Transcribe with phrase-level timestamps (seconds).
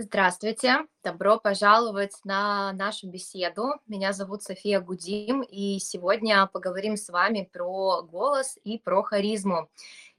[0.00, 3.72] Здравствуйте, добро пожаловать на нашу беседу.
[3.88, 9.68] Меня зовут София Гудим, и сегодня поговорим с вами про голос и про харизму.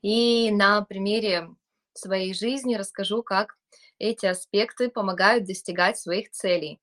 [0.02, 1.48] И на примере
[1.94, 3.56] своей жизни расскажу, как
[4.00, 6.82] эти аспекты помогают достигать своих целей.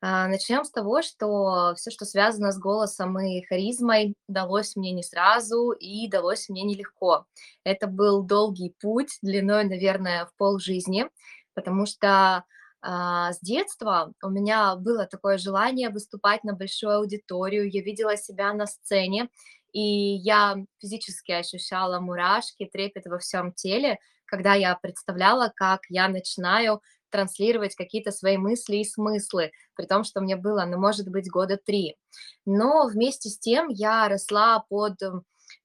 [0.00, 5.02] А, Начнем с того, что все, что связано с голосом и харизмой, далось мне не
[5.02, 7.24] сразу и далось мне нелегко.
[7.64, 11.08] Это был долгий путь, длиной, наверное, в полжизни,
[11.56, 12.44] потому что
[12.82, 18.52] а, с детства у меня было такое желание выступать на большую аудиторию, я видела себя
[18.52, 19.28] на сцене,
[19.72, 26.82] и я физически ощущала мурашки, трепет во всем теле, когда я представляла, как я начинаю
[27.10, 31.56] транслировать какие-то свои мысли и смыслы, при том, что мне было, ну, может быть, года
[31.56, 31.96] три.
[32.44, 34.98] Но вместе с тем я росла под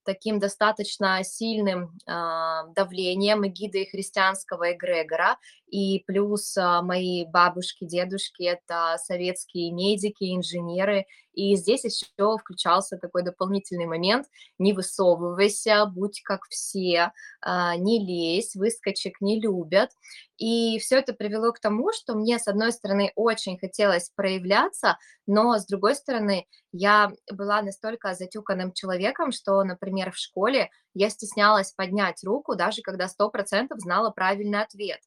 [0.04, 5.38] таким достаточно сильным а, давлением эгиды христианского эгрегора,
[5.72, 13.22] и плюс а, мои бабушки, дедушки– это советские медики, инженеры, и здесь еще включался такой
[13.22, 14.26] дополнительный момент
[14.58, 19.88] «не высовывайся, будь как все, а, не лезь, выскочек не любят».
[20.36, 25.56] И все это привело к тому, что мне, с одной стороны, очень хотелось проявляться, но,
[25.56, 32.22] с другой стороны, я была настолько затюканным человеком, что, например, в школе я стеснялась поднять
[32.24, 35.00] руку, даже когда 100% знала правильный ответ.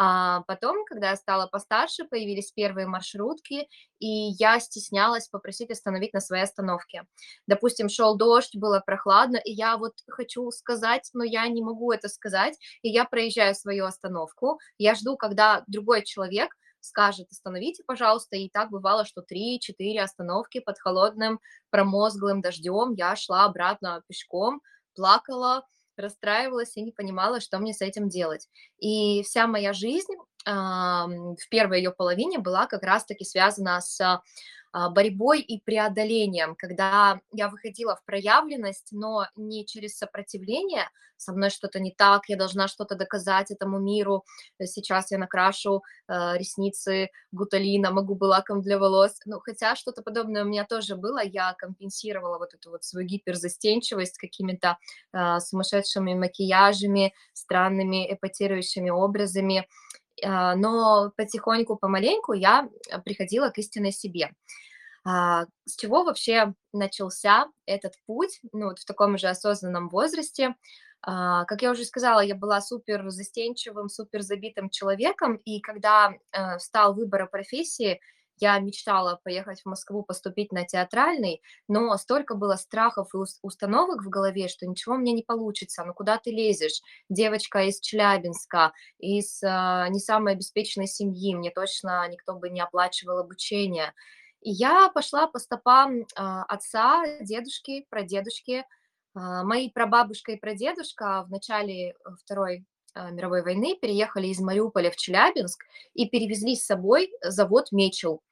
[0.00, 3.66] А потом, когда я стала постарше, появились первые маршрутки,
[3.98, 4.06] и
[4.38, 7.02] я стеснялась попросить остановить на своей остановке.
[7.48, 12.08] Допустим, шел дождь, было прохладно, и я вот хочу сказать, но я не могу это
[12.08, 18.48] сказать, и я проезжаю свою остановку, я жду, когда другой человек скажет, остановите, пожалуйста, и
[18.48, 21.40] так бывало, что 3-4 остановки под холодным
[21.70, 22.92] промозглым дождем.
[22.94, 24.62] Я шла обратно пешком,
[24.94, 25.66] плакала,
[25.98, 28.48] расстраивалась и не понимала, что мне с этим делать.
[28.78, 30.12] И вся моя жизнь
[30.48, 34.22] в первой ее половине была как раз-таки связана с
[34.72, 41.50] а, борьбой и преодолением, когда я выходила в проявленность, но не через сопротивление, со мной
[41.50, 44.24] что-то не так, я должна что-то доказать этому миру,
[44.62, 50.46] сейчас я накрашу ресницы гуталина, могу бы лаком для волос, ну, хотя что-то подобное у
[50.46, 54.78] меня тоже было, я компенсировала вот эту вот свою гиперзастенчивость какими-то
[55.40, 59.64] сумасшедшими макияжами, странными эпатирующими образами, а,
[60.24, 64.30] но потихоньку, помаленьку я э, приходила к истинной себе.
[65.04, 70.54] А, с чего вообще начался этот путь, ну, вот в таком же осознанном возрасте?
[71.00, 76.58] А, как я уже сказала, я была супер застенчивым, супер забитым человеком, и когда э,
[76.58, 78.00] встал выбор профессии,
[78.40, 84.08] я мечтала поехать в Москву, поступить на театральный, но столько было страхов и установок в
[84.08, 85.84] голове, что ничего мне не получится.
[85.84, 86.80] Ну куда ты лезешь?
[87.08, 93.18] Девочка из Челябинска, из а, не самой обеспеченной семьи, мне точно никто бы не оплачивал
[93.18, 93.92] обучение.
[94.40, 98.64] И я пошла по стопам а, отца, дедушки, прадедушки.
[99.14, 102.64] А, мои прабабушка и прадедушка в начале э, Второй
[103.12, 108.22] мировой войны переехали из Мариуполя в Челябинск и перевезли с собой завод Мечел.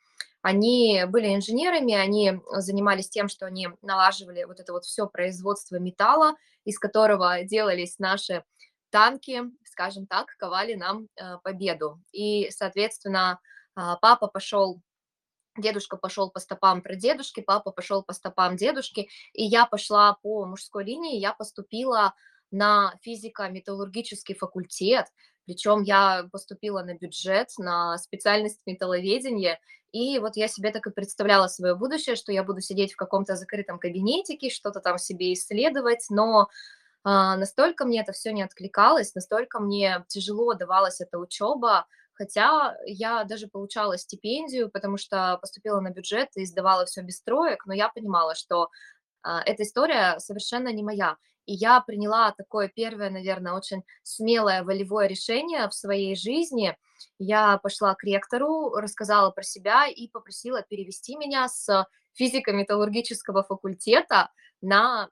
[0.47, 6.37] Они были инженерами, они занимались тем, что они налаживали вот это вот все производство металла,
[6.65, 8.45] из которого делались наши
[8.91, 12.01] танки, скажем так, ковали нам э, победу.
[12.13, 13.41] И, соответственно,
[13.75, 14.81] а, папа пошел
[15.57, 20.85] Дедушка пошел по стопам прадедушки, папа пошел по стопам дедушки, и я пошла по мужской
[20.85, 22.15] линии, я поступила
[22.53, 25.07] на физико-металлургический факультет,
[25.47, 29.59] причем я поступила на бюджет, на специальность металловедения,
[29.93, 33.37] и вот я себе так и представляла свое будущее, что я буду сидеть в каком-то
[33.37, 36.49] закрытом кабинетике, что-то там себе исследовать, но
[37.05, 43.25] а, настолько мне это все не откликалось, настолько мне тяжело давалась эта учеба, хотя я
[43.25, 47.89] даже получала стипендию, потому что поступила на бюджет и сдавала все без троек, но я
[47.89, 48.71] понимала, что
[49.23, 51.17] а, эта история совершенно не моя.
[51.47, 56.77] И я приняла такое первое, наверное, очень смелое волевое решение в своей жизни.
[57.19, 65.09] Я пошла к ректору, рассказала про себя и попросила перевести меня с физико-металлургического факультета на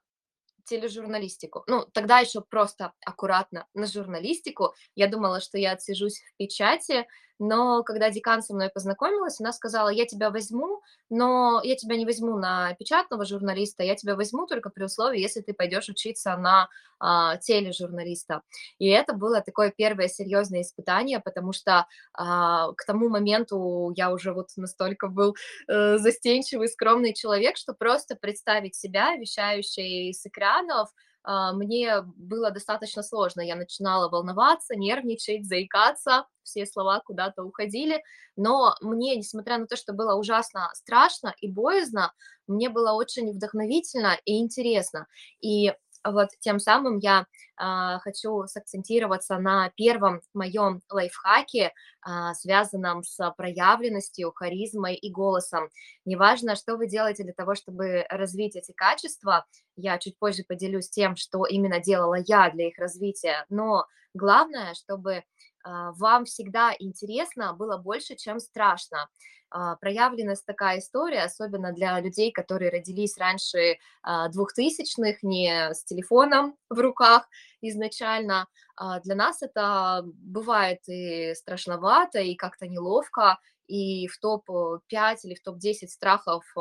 [0.65, 1.63] тележурналистику.
[1.67, 4.73] Ну, тогда еще просто аккуратно на журналистику.
[4.95, 7.07] Я думала, что я отсижусь в печати,
[7.39, 12.05] но когда декан со мной познакомилась, она сказала, я тебя возьму, но я тебя не
[12.05, 16.69] возьму на печатного журналиста, я тебя возьму только при условии, если ты пойдешь учиться на
[16.99, 18.41] а, тележурналиста.
[18.79, 24.33] И это было такое первое серьезное испытание, потому что а, к тому моменту я уже
[24.33, 25.35] вот настолько был
[25.67, 30.89] э, застенчивый, скромный человек, что просто представить себя, вещающий с экранов,
[31.27, 33.41] мне было достаточно сложно.
[33.41, 38.03] Я начинала волноваться, нервничать, заикаться, все слова куда-то уходили.
[38.35, 42.13] Но мне, несмотря на то, что было ужасно страшно и боязно,
[42.47, 45.07] мне было очень вдохновительно и интересно.
[45.41, 45.73] И
[46.11, 47.25] вот тем самым я
[47.57, 55.69] а, хочу сакцентироваться на первом моем лайфхаке, а, связанном с проявленностью, харизмой и голосом.
[56.05, 61.15] Неважно, что вы делаете для того, чтобы развить эти качества, я чуть позже поделюсь тем,
[61.15, 65.23] что именно делала я для их развития, но главное, чтобы
[65.65, 69.09] вам всегда интересно было больше, чем страшно.
[69.51, 76.55] А, проявленность такая история, особенно для людей, которые родились раньше а, двухтысячных, не с телефоном
[76.69, 77.27] в руках
[77.61, 78.47] изначально.
[79.05, 85.87] Для нас это бывает и страшновато, и как-то неловко, и в топ-5 или в топ-10
[85.87, 86.59] страхов э,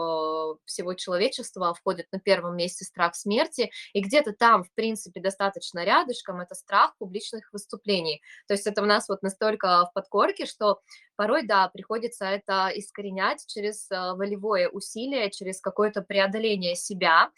[0.64, 6.40] всего человечества входит на первом месте страх смерти, и где-то там, в принципе, достаточно рядышком
[6.40, 8.22] это страх публичных выступлений.
[8.48, 10.80] То есть это у нас вот настолько в подкорке, что
[11.16, 17.30] порой, да, приходится это искоренять через э, волевое усилие, через какое-то преодоление себя,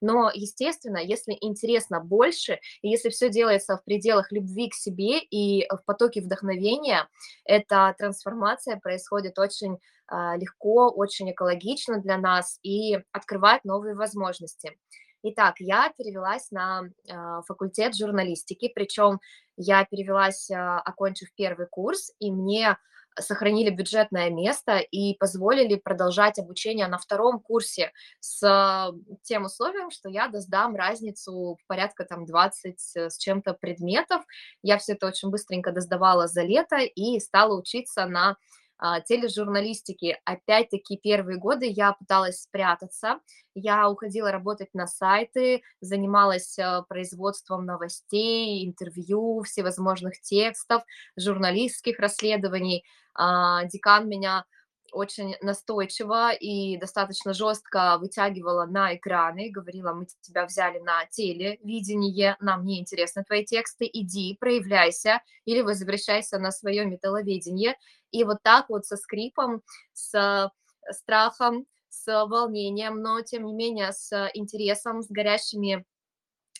[0.00, 5.66] но, естественно, если интересно больше, и если все делается в пределах любви к себе и
[5.68, 7.08] в потоке вдохновения,
[7.44, 9.78] эта трансформация происходит очень
[10.08, 14.76] а, легко, очень экологично для нас и открывает новые возможности.
[15.22, 19.18] Итак, я перевелась на э, факультет журналистики, причем
[19.56, 22.76] я перевелась, э, окончив первый курс, и мне
[23.18, 28.92] сохранили бюджетное место и позволили продолжать обучение на втором курсе с
[29.22, 34.22] тем условием, что я сдам разницу порядка там 20 с чем-то предметов.
[34.62, 38.36] Я все это очень быстренько доздавала за лето и стала учиться на а,
[39.06, 40.18] тележурналистики.
[40.24, 43.20] Опять-таки, первые годы я пыталась спрятаться,
[43.54, 50.82] я уходила работать на сайты, занималась а, производством новостей, интервью, всевозможных текстов,
[51.16, 52.84] журналистских расследований.
[53.14, 54.44] А, декан меня
[54.96, 62.64] очень настойчиво и достаточно жестко вытягивала на экраны, говорила, мы тебя взяли на телевидение, нам
[62.64, 67.76] не интересны твои тексты, иди, проявляйся или возвращайся на свое металловедение.
[68.10, 69.62] И вот так вот со скрипом,
[69.92, 70.50] с
[70.90, 75.84] страхом, с волнением, но тем не менее с интересом, с горящими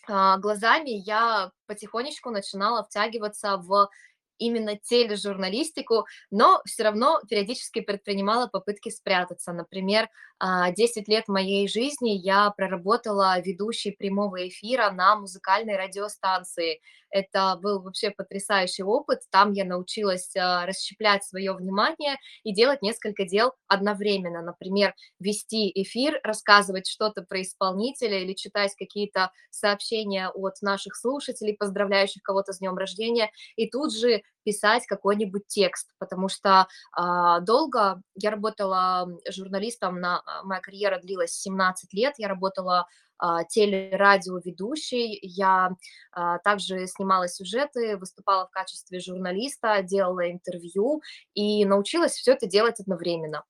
[0.07, 3.89] а, глазами я потихонечку начинала втягиваться в
[4.37, 9.53] именно тележурналистику, но все равно периодически предпринимала попытки спрятаться.
[9.53, 16.79] Например, 10 а, лет моей жизни я проработала ведущей прямого эфира на музыкальной радиостанции.
[17.09, 19.21] Это был вообще потрясающий опыт.
[19.31, 24.43] Там я научилась а, расщеплять свое внимание и делать несколько дел одновременно.
[24.43, 32.21] Например, вести эфир, рассказывать что-то про исполнителя или читать какие-то сообщения от наших слушателей, поздравляющих
[32.21, 38.31] кого-то с днем рождения, и тут же писать какой-нибудь текст, потому что а, долго я
[38.31, 42.87] работала журналистом, на, а, моя карьера длилась 17 лет, я работала
[43.19, 45.71] а, телерадиоведущей, я
[46.13, 51.01] а, также снимала сюжеты, выступала в качестве журналиста, делала интервью
[51.33, 53.43] и научилась все это делать одновременно.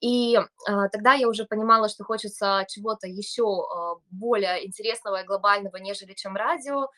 [0.00, 5.78] И а, тогда я уже понимала, что хочется чего-то еще а, более интересного и глобального,
[5.78, 6.90] нежели чем радио,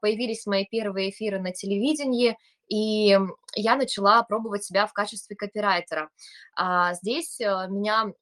[0.00, 2.36] появились мои первые эфиры на телевидении,
[2.68, 3.18] и
[3.54, 6.10] я начала пробовать себя в качестве копирайтера.
[6.56, 8.12] А здесь э, меня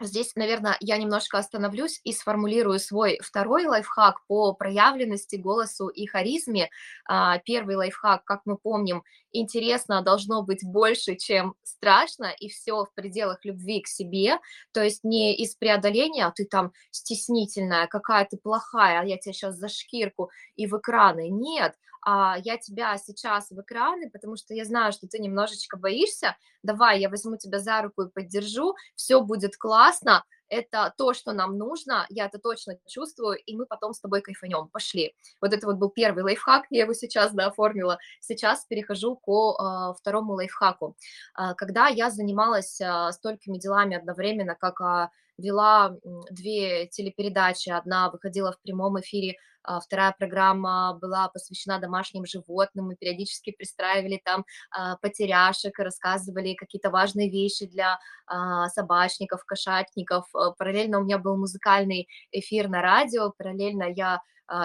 [0.00, 6.70] Здесь, наверное, я немножко остановлюсь и сформулирую свой второй лайфхак по проявленности, голосу и харизме.
[7.04, 12.94] А, первый лайфхак, как мы помним, интересно должно быть больше, чем страшно, и все в
[12.94, 14.38] пределах любви к себе,
[14.72, 19.32] то есть не из преодоления, а ты там стеснительная, какая ты плохая, а я тебя
[19.32, 21.28] сейчас за шкирку и в экраны.
[21.28, 21.74] Нет,
[22.04, 27.00] а, я тебя сейчас в экраны, потому что я знаю, что ты немножечко боишься, давай,
[27.00, 32.06] я возьму тебя за руку и поддержу, все будет классно, это то, что нам нужно,
[32.10, 35.16] я это точно чувствую, и мы потом с тобой кайфанем, пошли.
[35.40, 37.98] Вот это вот был первый лайфхак, я его сейчас, да, оформила.
[38.20, 40.94] Сейчас перехожу к э, второму лайфхаку.
[41.38, 45.10] Э, когда я занималась э, столькими делами одновременно, как
[45.42, 45.96] вела
[46.30, 52.96] две телепередачи, одна выходила в прямом эфире а, вторая программа была посвящена домашним животным, мы
[52.96, 60.26] периодически пристраивали там а, потеряшек, рассказывали какие-то важные вещи для а, собачников, кошатников.
[60.58, 64.20] Параллельно у меня был музыкальный эфир на радио, параллельно я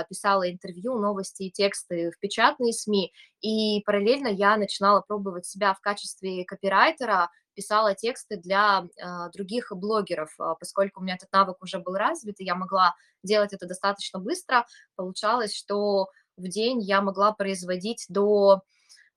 [0.10, 5.80] писала интервью, новости и тексты в печатные СМИ, и параллельно я начинала пробовать себя в
[5.80, 11.80] качестве копирайтера, писала тексты для а, других блогеров, а, поскольку у меня этот навык уже
[11.80, 17.34] был развит, и я могла делать это достаточно быстро, получалось, что в день я могла
[17.34, 18.62] производить до,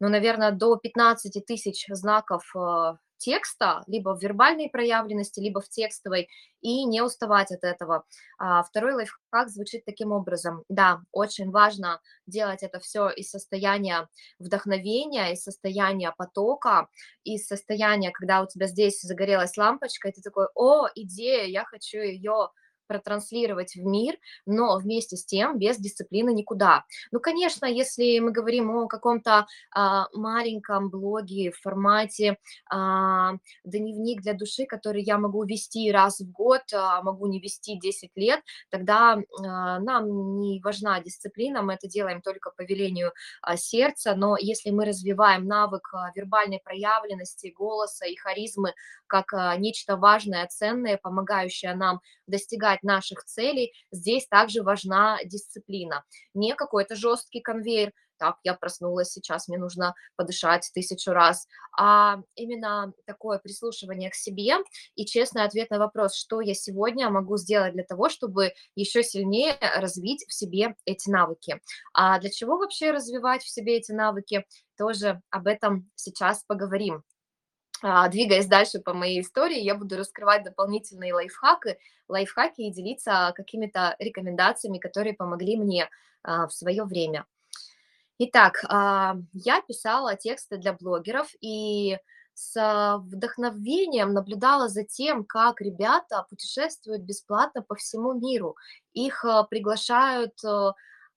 [0.01, 6.29] ну, наверное, до 15 тысяч знаков а, текста, либо в вербальной проявленности, либо в текстовой,
[6.61, 8.05] и не уставать от этого.
[8.39, 10.65] А, второй лайфхак звучит таким образом.
[10.69, 14.09] Да, очень важно делать это все из состояния
[14.39, 16.89] вдохновения, из состояния потока,
[17.23, 21.99] из состояния, когда у тебя здесь загорелась лампочка, и ты такой, о, идея, я хочу
[21.99, 22.51] ее
[22.91, 24.17] протранслировать в мир,
[24.47, 26.85] но вместе с тем без дисциплины никуда.
[27.13, 32.37] Ну, конечно, если мы говорим о каком-то а, маленьком блоге в формате
[32.69, 37.79] а, дневник для души, который я могу вести раз в год, а, могу не вести
[37.79, 43.57] 10 лет, тогда а, нам не важна дисциплина, мы это делаем только по велению а,
[43.57, 48.75] сердца, но если мы развиваем навык а, вербальной проявленности, голоса и харизмы
[49.11, 56.05] как а, нечто важное, ценное, помогающее нам достигать наших целей, здесь также важна дисциплина.
[56.35, 62.93] Не какой-то жесткий конвейер, так, я проснулась, сейчас мне нужно подышать тысячу раз, а именно
[63.07, 64.59] такое прислушивание к себе
[64.95, 69.57] и честный ответ на вопрос, что я сегодня могу сделать для того, чтобы еще сильнее
[69.77, 71.61] развить в себе эти навыки.
[71.95, 74.45] А для чего вообще развивать в себе эти навыки,
[74.77, 77.03] тоже об этом сейчас поговорим.
[77.83, 83.97] А, двигаясь дальше по моей истории, я буду раскрывать дополнительные лайфхаки, лайфхаки и делиться какими-то
[83.99, 85.89] рекомендациями, которые помогли мне
[86.23, 87.25] а, в свое время.
[88.19, 91.97] Итак, а, я писала тексты для блогеров и
[92.35, 98.57] с вдохновением наблюдала за тем, как ребята путешествуют бесплатно по всему миру.
[98.93, 100.39] Их приглашают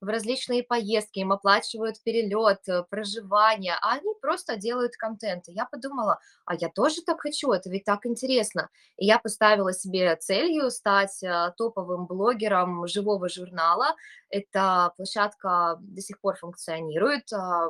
[0.03, 5.47] в различные поездки, им оплачивают перелет, э, проживание, а они просто делают контент.
[5.47, 8.69] И я подумала, а я тоже так хочу, это ведь так интересно.
[8.97, 13.95] И я поставила себе целью стать э, топовым блогером живого журнала.
[14.29, 17.69] Эта площадка до сих пор функционирует, а,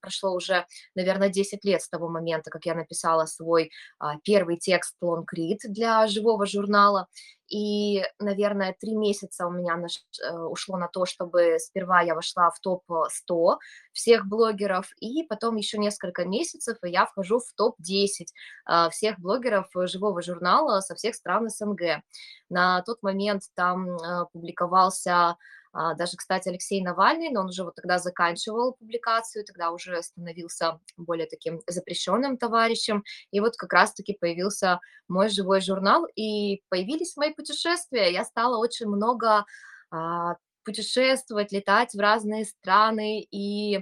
[0.00, 4.96] прошло уже, наверное, 10 лет с того момента, как я написала свой а, первый текст
[5.02, 7.08] Read для живого журнала.
[7.50, 12.60] И, наверное, три месяца у меня э, ушло на то, чтобы сперва я вошла в
[12.60, 13.58] топ-100
[13.92, 18.26] всех блогеров, и потом еще несколько месяцев, и я вхожу в топ-10
[18.66, 22.02] а, всех блогеров живого журнала со всех стран СНГ.
[22.50, 25.36] На тот момент там э, публиковался
[25.72, 31.26] даже, кстати, Алексей Навальный, но он уже вот тогда заканчивал публикацию, тогда уже становился более
[31.26, 33.04] таким запрещенным товарищем.
[33.30, 38.12] И вот как раз-таки появился мой живой журнал, и появились мои путешествия.
[38.12, 39.44] Я стала очень много
[39.90, 43.80] а, путешествовать, летать в разные страны, и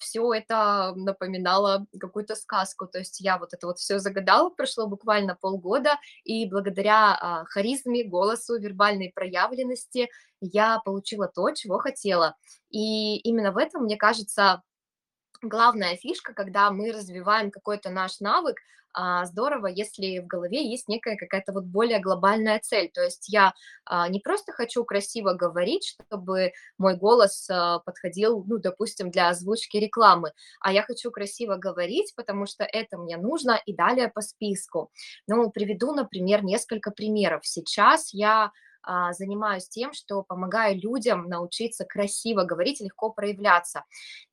[0.00, 2.86] все это напоминало какую-то сказку.
[2.86, 8.04] То есть я вот это вот все загадала, прошло буквально полгода, и благодаря а, харизме,
[8.04, 12.34] голосу, вербальной проявленности я получила то, чего хотела.
[12.70, 14.62] И именно в этом, мне кажется,
[15.42, 18.56] главная фишка, когда мы развиваем какой-то наш навык,
[19.24, 22.90] здорово, если в голове есть некая какая-то вот более глобальная цель.
[22.92, 23.54] То есть я
[23.84, 29.76] а, не просто хочу красиво говорить, чтобы мой голос а, подходил, ну, допустим, для озвучки
[29.76, 34.90] рекламы, а я хочу красиво говорить, потому что это мне нужно, и далее по списку.
[35.26, 37.46] Ну, приведу, например, несколько примеров.
[37.46, 38.50] Сейчас я
[38.82, 43.84] а, занимаюсь тем, что помогаю людям научиться красиво говорить, легко проявляться.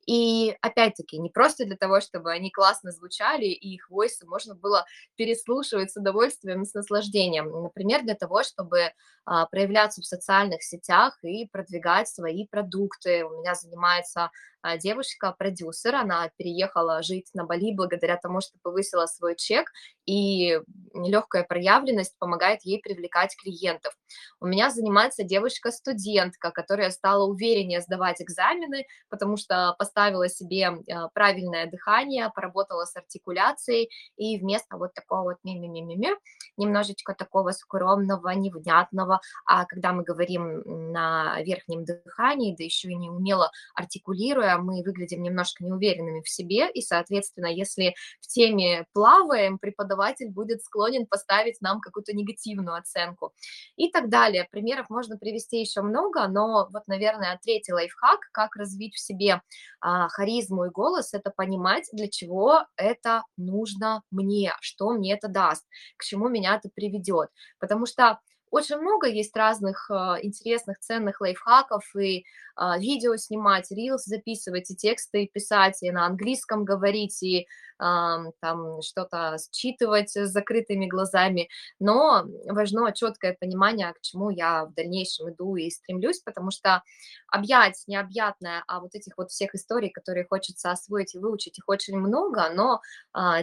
[0.08, 4.86] И опять-таки, не просто для того, чтобы они классно звучали, и их войсы можно было
[5.16, 7.50] переслушивать с удовольствием с наслаждением.
[7.50, 8.92] Например, для того, чтобы
[9.30, 13.26] а, проявляться в социальных сетях и продвигать свои продукты.
[13.26, 14.30] У меня занимается
[14.62, 19.70] а, девушка-продюсер, она переехала жить на Бали благодаря тому, что повысила свой чек,
[20.06, 20.58] и
[20.94, 23.92] легкая проявленность помогает ей привлекать клиентов.
[24.40, 29.97] У меня занимается девушка-студентка, которая стала увереннее сдавать экзамены, потому что поставила
[30.28, 36.16] себе а, правильное дыхание, поработала с артикуляцией, и вместо вот такого вот ми-ми-ми-ми-ми,
[36.56, 43.50] немножечко такого скромного, невнятного, а когда мы говорим на верхнем дыхании, да еще и неумело
[43.74, 50.62] артикулируя, мы выглядим немножко неуверенными в себе, и, соответственно, если в теме плаваем, преподаватель будет
[50.62, 53.32] склонен поставить нам какую-то негативную оценку
[53.76, 54.46] и так далее.
[54.50, 59.42] Примеров можно привести еще много, но вот, наверное, третий лайфхак, как развить в себе
[59.90, 65.66] а, харизму и голос, это понимать, для чего это нужно мне, что мне это даст,
[65.96, 67.30] к чему меня это приведет.
[67.58, 72.24] Потому что очень много есть разных а, интересных, ценных лайфхаков, и
[72.56, 77.46] а, видео снимать, рилс записывать, и тексты писать, и на английском говорить, и
[77.78, 85.30] там что-то считывать с закрытыми глазами, но важно четкое понимание, к чему я в дальнейшем
[85.30, 86.82] иду и стремлюсь, потому что
[87.28, 91.96] объять необъятное, а вот этих вот всех историй, которые хочется освоить и выучить, их очень
[91.96, 92.80] много, но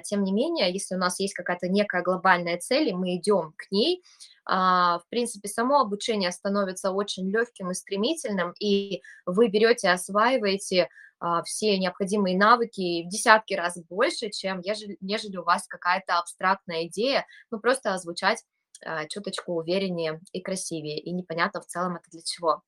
[0.04, 3.72] тем не менее, если у нас есть какая-то некая глобальная цель, и мы идем к
[3.72, 10.90] ней, а, в принципе, само обучение становится очень легким и стремительным, и вы берете, осваиваете
[11.20, 16.86] а, все необходимые навыки в десятки раз больше, чем ежели, нежели у вас какая-то абстрактная
[16.88, 18.44] идея, ну, просто озвучать
[18.86, 22.62] а, чуточку увереннее и красивее, и непонятно в целом это для чего.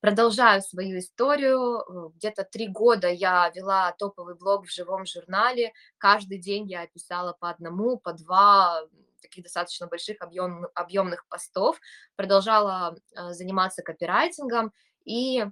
[0.00, 2.12] Продолжаю свою историю.
[2.16, 5.74] Где-то три года я вела топовый блог в живом журнале.
[5.98, 8.82] Каждый день я писала по одному, по два
[9.20, 11.80] таких достаточно больших объем, объемных постов,
[12.16, 14.72] продолжала э, заниматься копирайтингом,
[15.04, 15.44] и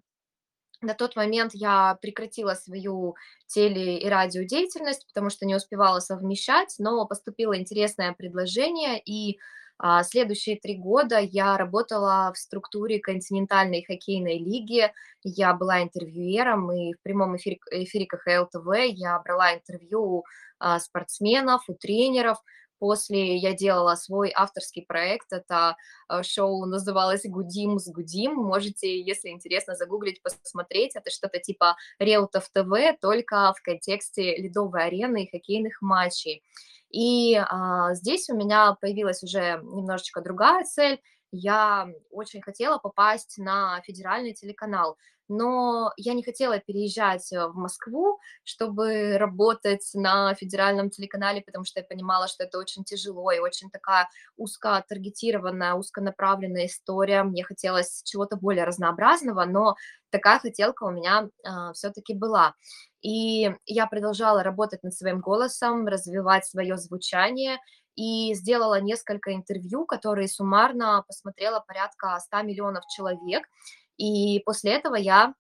[0.81, 7.05] на тот момент я прекратила свою теле- и радиодеятельность, потому что не успевала совмещать, но
[7.07, 9.39] поступило интересное предложение, и
[9.81, 16.95] а, следующие три года я работала в структуре континентальной хоккейной лиги, я была интервьюером, и
[16.95, 20.25] в прямом эфире, эфире КХЛ ТВ я брала интервью у
[20.59, 22.39] а, спортсменов, у тренеров,
[22.79, 25.77] После я делала свой авторский проект, это
[26.09, 32.49] э, шоу называлось «Гудим с Гудим», можете, если интересно, загуглить, посмотреть, это что-то типа Реутов
[32.51, 36.43] ТВ, только в контексте ледовой арены и хоккейных матчей.
[36.91, 43.81] И а, здесь у меня появилась уже немножечко другая цель, я очень хотела попасть на
[43.83, 44.97] федеральный телеканал,
[45.29, 51.81] но я не хотела переезжать э, в Москву, чтобы работать на федеральном телеканале, потому что
[51.81, 54.09] я понимала, что это очень тяжело и очень такая
[54.39, 57.23] узкотаргетированная, узконаправленная история.
[57.25, 59.77] Мне хотелось чего-то более разнообразного, но
[60.11, 62.55] такая хотелка у меня э, а, все-таки была.
[63.03, 67.59] И я продолжала работать над своим голосом, развивать свое звучание,
[67.99, 73.49] и сделала несколько интервью, которые суммарно посмотрела порядка 100 миллионов человек.
[73.97, 75.35] И после этого я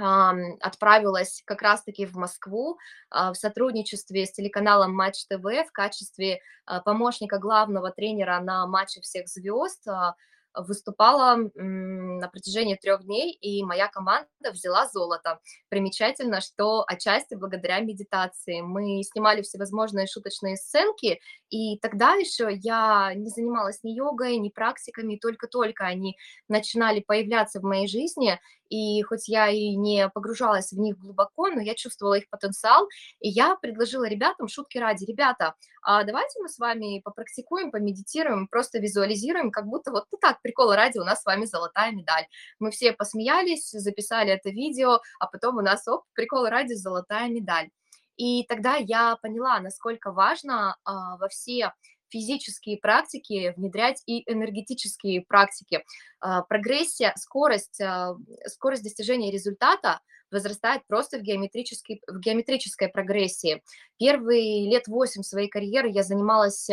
[0.00, 2.78] отправилась как раз-таки в Москву
[3.10, 9.00] а, в сотрудничестве с телеканалом Матч ТВ в качестве а, помощника главного тренера на матче
[9.00, 10.14] всех звезд а,
[10.54, 15.40] выступала на протяжении трех дней, и моя команда взяла золото.
[15.68, 18.60] Примечательно, что отчасти благодаря медитации.
[18.60, 25.16] Мы снимали всевозможные шуточные сценки, и тогда еще я не занималась ни йогой, ни практиками,
[25.16, 26.16] только-только они
[26.48, 31.60] начинали появляться в моей жизни, и хоть я и не погружалась в них глубоко, но
[31.60, 32.86] я чувствовала их потенциал,
[33.20, 38.78] и я предложила ребятам, шутки ради, ребята, а давайте мы с вами попрактикуем, помедитируем, просто
[38.78, 42.26] визуализируем, как будто вот ну так, прикола ради, у нас с вами золотая медаль.
[42.58, 47.70] Мы все посмеялись, записали это видео, а потом у нас, оп, прикола ради, золотая медаль.
[48.18, 51.72] И тогда я поняла, насколько важно а, во все
[52.10, 55.84] физические практики внедрять и энергетические практики.
[56.20, 60.00] А, прогрессия, скорость, а, скорость достижения результата
[60.30, 63.62] возрастает просто в геометрической, в геометрической прогрессии.
[63.98, 66.68] Первые лет восемь своей карьеры я занималась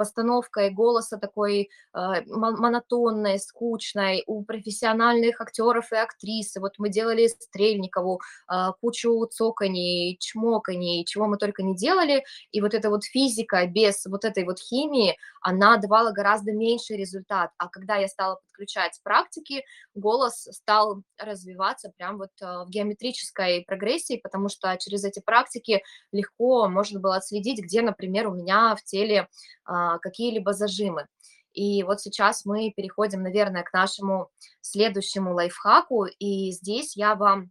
[0.00, 6.56] постановкой голоса такой э, монотонной, скучной, у профессиональных актеров и актрис.
[6.56, 12.72] Вот мы делали Стрельникову э, кучу цоканий, чмоканий, чего мы только не делали, и вот
[12.72, 17.50] эта вот физика без вот этой вот химии, она давала гораздо меньший результат.
[17.58, 24.18] А когда я стала подключать практики, голос стал развиваться прям вот э, в геометрической прогрессии,
[24.22, 29.28] потому что через эти практики легко можно было отследить, где, например, у меня в теле
[29.64, 31.06] а, какие-либо зажимы.
[31.52, 37.50] И вот сейчас мы переходим, наверное, к нашему следующему лайфхаку, и здесь я вам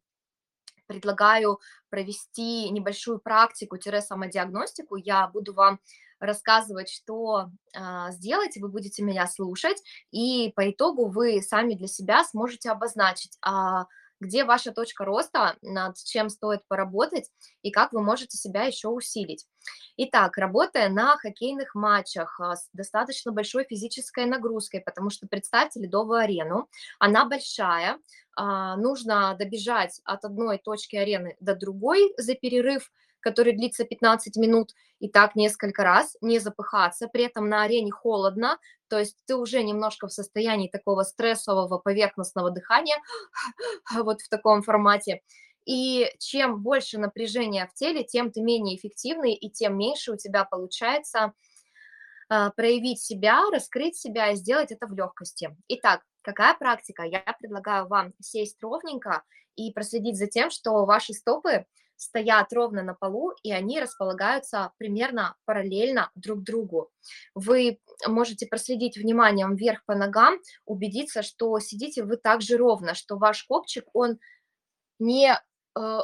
[0.87, 4.95] предлагаю провести небольшую практику-самодиагностику.
[4.95, 5.79] Я буду вам
[6.19, 9.77] рассказывать, что э, сделать, вы будете меня слушать,
[10.11, 13.85] и по итогу вы сами для себя сможете обозначить, а
[14.19, 17.29] где ваша точка роста, над чем стоит поработать
[17.61, 19.45] и как вы можете себя еще усилить.
[19.97, 26.19] Итак, работая на хоккейных матчах а, с достаточно большой физической нагрузкой, потому что представьте ледовую
[26.19, 27.99] арену, она большая,
[28.35, 34.73] а, нужно добежать от одной точки арены до другой за перерыв который длится 15 минут,
[34.99, 38.57] и так несколько раз, не запыхаться, при этом на арене холодно,
[38.89, 42.97] то есть ты уже немножко в состоянии такого стрессового поверхностного дыхания,
[43.95, 45.21] вот в таком формате.
[45.65, 50.43] И чем больше напряжения в теле, тем ты менее эффективный, и тем меньше у тебя
[50.43, 51.33] получается
[52.29, 55.55] а, проявить себя, раскрыть себя и сделать это в легкости.
[55.67, 57.03] Итак, какая практика?
[57.03, 59.23] Я предлагаю вам сесть ровненько
[59.55, 61.65] и проследить за тем, что ваши стопы
[61.99, 66.91] стоят ровно на полу, и они располагаются примерно параллельно друг другу.
[67.35, 73.17] Вы можете проследить вниманием вверх по ногам, убедиться, что сидите вы так же ровно, что
[73.17, 74.17] ваш копчик, он
[74.97, 75.37] не
[75.77, 75.99] э,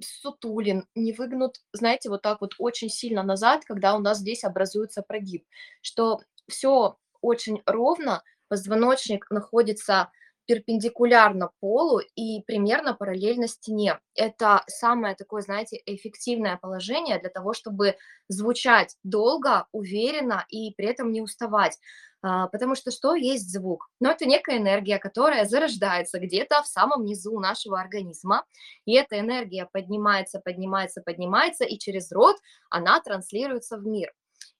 [0.00, 5.02] сутулен, не выгнут, знаете, вот так вот очень сильно назад, когда у нас здесь образуется
[5.02, 5.44] прогиб,
[5.80, 10.12] что все очень ровно, позвоночник находится
[10.46, 13.98] перпендикулярно полу и примерно параллельно стене.
[14.14, 17.96] Это самое такое, знаете, эффективное положение для того, чтобы
[18.28, 21.78] звучать долго, уверенно и при этом не уставать.
[22.24, 23.88] А, потому что что есть звук?
[24.00, 28.44] Ну, это некая энергия, которая зарождается где-то в самом низу нашего организма,
[28.84, 32.36] и эта энергия поднимается, поднимается, поднимается, и через рот
[32.70, 34.12] она транслируется в мир.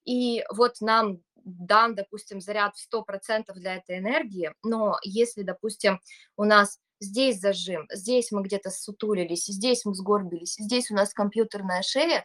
[0.04, 6.00] И вот нам дан, допустим, заряд в 100% для этой энергии, но если, допустим,
[6.36, 11.82] у нас здесь зажим, здесь мы где-то сутулились, здесь мы сгорбились, здесь у нас компьютерная
[11.82, 12.24] шея,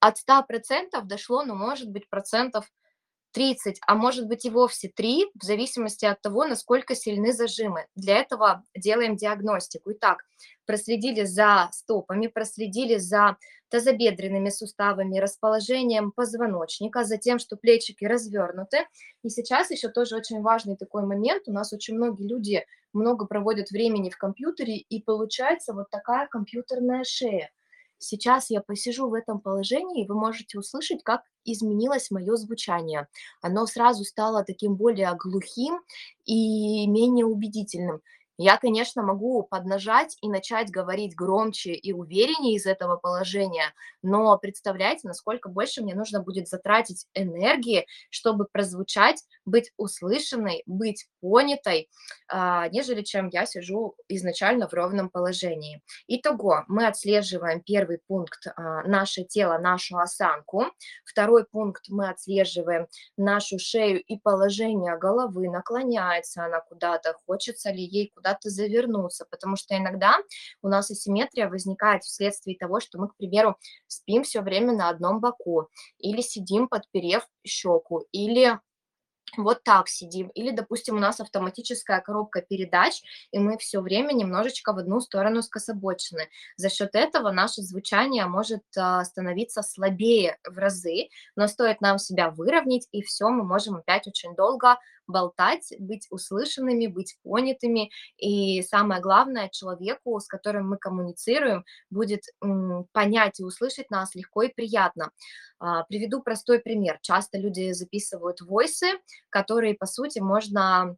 [0.00, 2.70] от 100% дошло, ну, может быть, процентов
[3.36, 7.84] 30, а может быть и вовсе 3, в зависимости от того, насколько сильны зажимы.
[7.94, 9.92] Для этого делаем диагностику.
[9.92, 10.24] Итак,
[10.64, 13.36] проследили за стопами, проследили за
[13.68, 18.86] тазобедренными суставами, расположением позвоночника, за тем, что плечики развернуты.
[19.22, 21.42] И сейчас еще тоже очень важный такой момент.
[21.46, 27.04] У нас очень многие люди много проводят времени в компьютере, и получается вот такая компьютерная
[27.04, 27.50] шея.
[27.98, 33.08] Сейчас я посижу в этом положении, и вы можете услышать, как изменилось мое звучание.
[33.40, 35.80] Оно сразу стало таким более глухим
[36.24, 38.00] и менее убедительным.
[38.38, 43.72] Я, конечно, могу поднажать и начать говорить громче и увереннее из этого положения,
[44.02, 51.88] но представляете, насколько больше мне нужно будет затратить энергии, чтобы прозвучать, быть услышанной, быть понятой,
[52.28, 55.82] а, нежели чем я сижу изначально в ровном положении.
[56.06, 60.66] Итого, мы отслеживаем первый пункт а, наше тело, нашу осанку.
[61.04, 68.12] Второй пункт мы отслеживаем нашу шею и положение головы, наклоняется она куда-то, хочется ли ей
[68.14, 70.16] куда куда-то завернуться, потому что иногда
[70.62, 75.20] у нас асимметрия возникает вследствие того, что мы, к примеру, спим все время на одном
[75.20, 78.58] боку, или сидим, подперев щеку, или
[79.36, 80.28] вот так сидим.
[80.28, 85.42] Или, допустим, у нас автоматическая коробка передач, и мы все время немножечко в одну сторону
[85.42, 86.28] скособочены.
[86.56, 92.30] За счет этого наше звучание может а, становиться слабее в разы, но стоит нам себя
[92.30, 97.90] выровнять, и все, мы можем опять очень долго болтать, быть услышанными, быть понятыми.
[98.18, 102.22] И самое главное, человеку, с которым мы коммуницируем, будет
[102.92, 105.10] понять и услышать нас легко и приятно.
[105.58, 106.98] А, приведу простой пример.
[107.02, 108.86] Часто люди записывают войсы,
[109.30, 110.96] которые, по сути, можно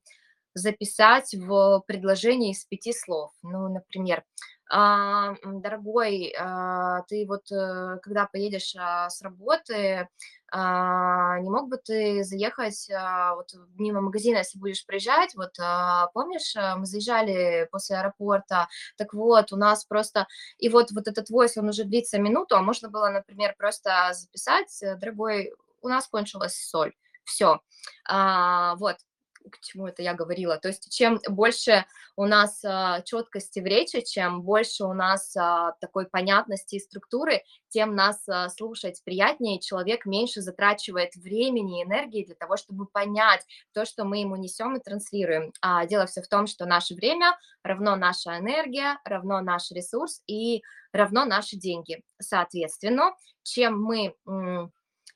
[0.54, 3.32] записать в предложении из пяти слов.
[3.42, 4.24] Ну, например,
[4.70, 10.08] а, дорогой, а, ты вот э, когда поедешь с работы,
[10.52, 12.88] не мог бы ты заехать
[13.34, 15.54] вот мимо магазина, если будешь приезжать, вот
[16.14, 20.26] помнишь, мы заезжали после аэропорта, так вот, у нас просто,
[20.58, 24.74] и вот, вот этот войс, он уже длится минуту, а можно было, например, просто записать,
[25.00, 27.60] дорогой, у нас кончилась соль, все,
[28.08, 28.96] вот,
[29.50, 30.58] к чему это я говорила.
[30.58, 31.84] То есть чем больше
[32.16, 37.42] у нас а, четкости в речи, чем больше у нас а, такой понятности и структуры,
[37.68, 43.44] тем нас а, слушать приятнее, человек меньше затрачивает времени и энергии для того, чтобы понять
[43.72, 45.52] то, что мы ему несем и транслируем.
[45.60, 50.62] А дело все в том, что наше время равно наша энергия, равно наш ресурс и
[50.92, 52.02] равно наши деньги.
[52.20, 54.14] Соответственно, чем мы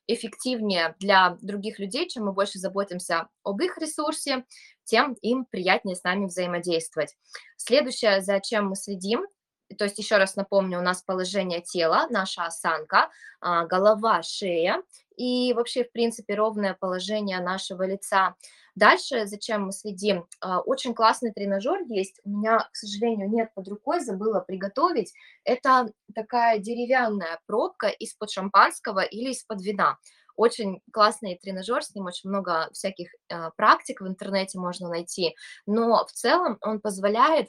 [0.07, 4.45] эффективнее для других людей, чем мы больше заботимся об их ресурсе,
[4.85, 7.17] тем им приятнее с нами взаимодействовать.
[7.57, 9.27] Следующее, за чем мы следим,
[9.73, 14.83] то есть еще раз напомню, у нас положение тела, наша осанка, а, голова, шея
[15.17, 18.35] и вообще, в принципе, ровное положение нашего лица.
[18.75, 20.27] Дальше, зачем мы следим?
[20.41, 25.13] А, очень классный тренажер есть, у меня, к сожалению, нет под рукой, забыла приготовить.
[25.45, 29.99] Это такая деревянная пробка из-под шампанского или из-под вина.
[30.37, 35.35] Очень классный тренажер, с ним очень много всяких а, практик в интернете можно найти,
[35.67, 37.49] но в целом он позволяет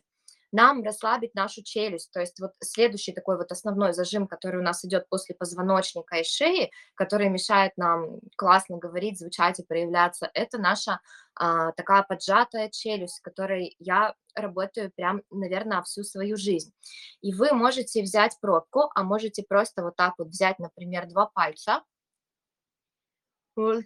[0.54, 2.12] нам расслабить нашу челюсть.
[2.12, 6.24] То есть вот следующий такой вот основной зажим, который у нас идет после позвоночника и
[6.24, 11.00] шеи, который мешает нам классно говорить, звучать и проявляться, это наша
[11.36, 16.72] а, такая поджатая челюсть, которой я работаю прям, наверное, всю свою жизнь.
[17.22, 21.84] И вы можете взять пробку, а можете просто вот так вот взять, например, два пальца,
[23.56, 23.84] вот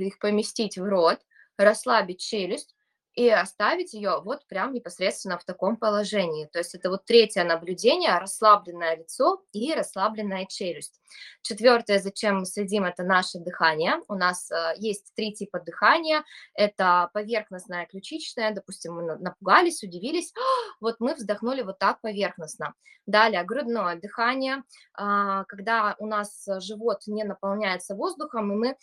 [0.00, 1.20] их поместить в рот,
[1.56, 2.74] расслабить челюсть
[3.14, 6.46] и оставить ее вот прям непосредственно в таком положении.
[6.46, 11.00] То есть это вот третье наблюдение, расслабленное лицо и расслабленная челюсть.
[11.42, 14.00] Четвертое, зачем мы следим, это наше дыхание.
[14.08, 16.24] У нас э, есть три типа дыхания.
[16.54, 18.52] Это поверхностное, ключичное.
[18.52, 20.32] Допустим, мы напугались, удивились.
[20.80, 22.74] Вот мы вздохнули вот так поверхностно.
[23.06, 24.64] Далее, грудное дыхание.
[24.98, 28.76] Э, когда у нас живот не наполняется воздухом, и мы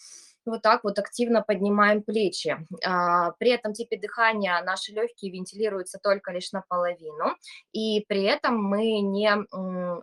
[0.45, 2.58] вот так вот активно поднимаем плечи.
[2.86, 7.36] А, при этом типе дыхания наши легкие вентилируются только лишь наполовину,
[7.71, 9.32] и при этом мы не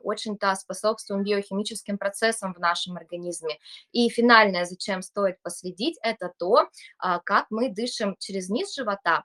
[0.02, 3.58] очень-то способствуем биохимическим процессам в нашем организме.
[3.92, 9.24] И финальное, зачем стоит последить, это то, а, как мы дышим через низ живота,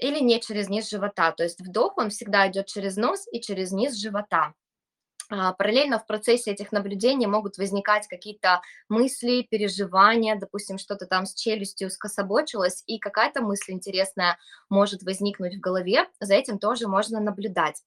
[0.00, 1.32] или не через низ живота.
[1.32, 4.54] То есть вдох, он всегда идет через нос и через низ живота.
[5.30, 11.34] А, параллельно в процессе этих наблюдений могут возникать какие-то мысли, переживания, допустим, что-то там с
[11.34, 14.38] челюстью скособочилось, и какая-то мысль интересная
[14.68, 17.80] может возникнуть в голове, за этим тоже можно наблюдать.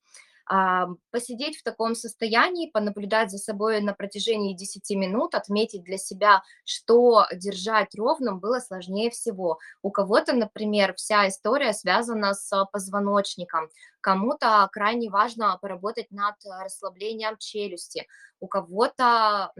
[0.45, 6.43] А, посидеть в таком состоянии, понаблюдать за собой на протяжении 10 минут, отметить для себя,
[6.65, 9.59] что держать ровным было сложнее всего.
[9.81, 13.69] У кого-то, например, вся история связана с позвоночником,
[14.03, 18.05] кому-то крайне важно поработать над расслаблением челюсти,
[18.41, 19.53] у кого-то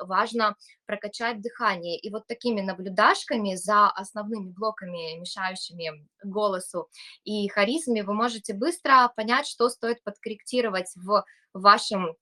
[0.00, 1.98] важно прокачать дыхание.
[1.98, 6.88] И вот такими наблюдашками за основными блоками, мешающими голосу
[7.24, 12.16] и харизме, вы можете быстро понять, что стоит подкорректировать в вашем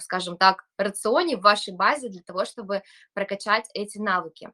[0.00, 2.82] скажем так, рационе, в вашей базе для того, чтобы
[3.14, 4.52] прокачать эти навыки.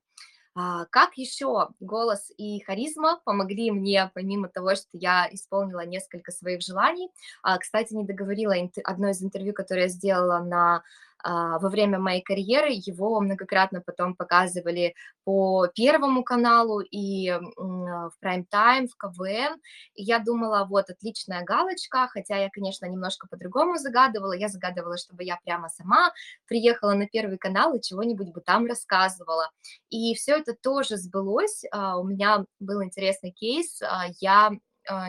[0.63, 6.61] А, как еще голос и харизма помогли мне, помимо того, что я исполнила несколько своих
[6.61, 7.09] желаний?
[7.43, 10.83] А, кстати, не договорила одно из интервью, которое я сделала на
[11.25, 12.69] во время моей карьеры.
[12.71, 19.61] Его многократно потом показывали по Первому каналу и в Prime Time, в КВН.
[19.95, 24.33] И я думала, вот, отличная галочка, хотя я, конечно, немножко по-другому загадывала.
[24.33, 26.13] Я загадывала, чтобы я прямо сама
[26.47, 29.51] приехала на Первый канал и чего-нибудь бы там рассказывала.
[29.89, 31.65] И все это тоже сбылось.
[31.71, 33.81] А, у меня был интересный кейс.
[33.83, 34.51] А, я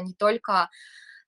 [0.02, 0.70] не только а,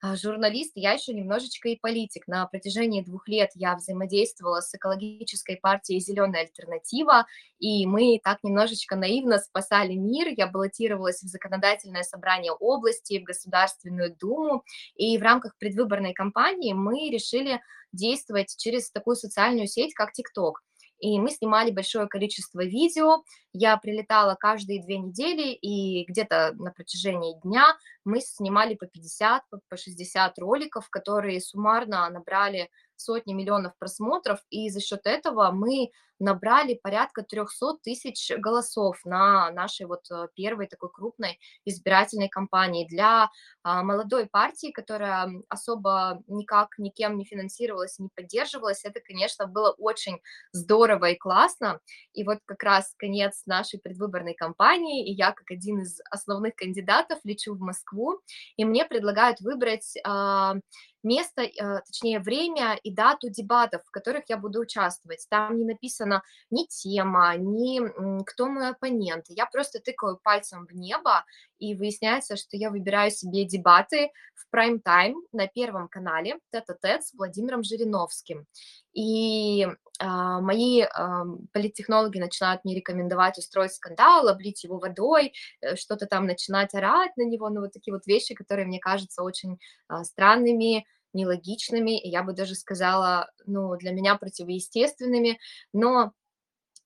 [0.03, 2.27] журналист, я еще немножечко и политик.
[2.27, 7.25] На протяжении двух лет я взаимодействовала с экологической партией «Зеленая альтернатива»,
[7.59, 10.27] и мы так немножечко наивно спасали мир.
[10.35, 14.63] Я баллотировалась в законодательное собрание области, в Государственную Думу,
[14.95, 17.61] и в рамках предвыборной кампании мы решили
[17.93, 20.61] действовать через такую социальную сеть, как ТикТок
[21.03, 23.23] и мы снимали большое количество видео.
[23.51, 29.75] Я прилетала каждые две недели, и где-то на протяжении дня мы снимали по 50, по
[29.75, 35.89] 60 роликов, которые суммарно набрали сотни миллионов просмотров, и за счет этого мы
[36.23, 42.87] набрали порядка 300 тысяч голосов на нашей вот э, первой такой крупной избирательной кампании.
[42.87, 43.29] Для
[43.61, 50.19] а, молодой партии, которая особо никак никем не финансировалась, не поддерживалась, это, конечно, было очень
[50.53, 51.79] здорово и классно.
[52.13, 57.19] И вот как раз конец нашей предвыборной кампании, и я как один из основных кандидатов
[57.25, 58.21] лечу в Москву,
[58.55, 60.55] и мне предлагают выбрать а,
[61.03, 65.25] место, э, точнее, время и дату дебатов, в которых я буду участвовать.
[65.29, 66.12] Там не написано
[66.49, 67.81] ни тема, ни
[68.23, 69.25] кто мой оппонент.
[69.29, 71.23] Я просто тыкаю пальцем в небо,
[71.63, 77.63] и выясняется, что я выбираю себе дебаты в прайм-тайм на Первом канале тет-а-тет с Владимиром
[77.63, 78.45] Жириновским.
[78.91, 79.65] И
[79.99, 81.23] а, мои а,
[81.53, 87.23] политтехнологи начинают мне рекомендовать устроить скандал, облить его водой, э, что-то там начинать орать на
[87.23, 92.33] него, ну вот такие вот вещи, которые мне кажутся очень а, странными, нелогичными, я бы
[92.33, 95.39] даже сказала, ну, для меня противоестественными,
[95.71, 96.13] но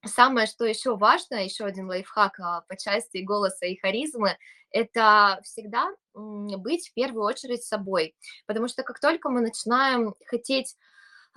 [0.06, 4.38] самое, что еще важно, еще один лайфхак а, по части голоса и харизмы,
[4.72, 10.76] это всегда быть в первую очередь собой, потому что как только мы начинаем хотеть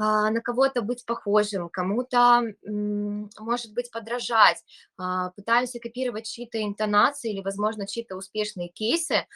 [0.00, 4.64] на кого-то быть похожим, кому-то, может быть, подражать,
[4.96, 9.26] а, пытаемся копировать чьи-то интонации или, возможно, чьи-то успешные кейсы,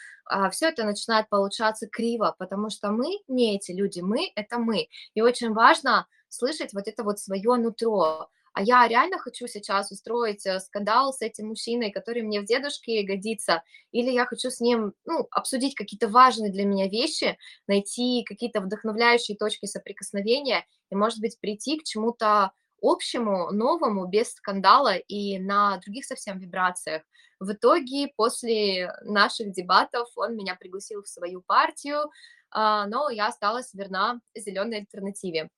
[0.51, 4.87] все это начинает получаться криво, потому что мы не эти люди, мы– это мы.
[5.13, 10.45] И очень важно слышать вот это вот свое нутро, а я реально хочу сейчас устроить
[10.45, 14.93] э, скандал с этим мужчиной, который мне в дедушке годится, или я хочу с ним,
[15.03, 17.37] ну, обсудить какие-то важные для меня вещи,
[17.67, 24.95] найти какие-то вдохновляющие точки соприкосновения и, может быть, прийти к чему-то общему, новому, без скандала
[24.95, 27.03] и на других совсем вибрациях.
[27.41, 32.09] В итоге, после наших дебатов, он меня пригласил в свою партию,
[32.51, 35.49] а, но я осталась верна зеленой альтернативе.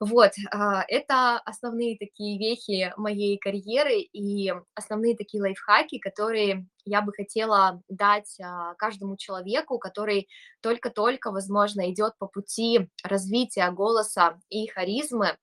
[0.00, 7.12] Вот, а, это основные такие вехи моей карьеры и основные такие лайфхаки, которые я бы
[7.12, 10.26] хотела дать а, каждому человеку, который
[10.62, 15.36] только-только, возможно, идет по пути развития голоса и харизмы.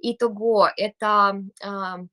[0.00, 1.68] Итого, это э,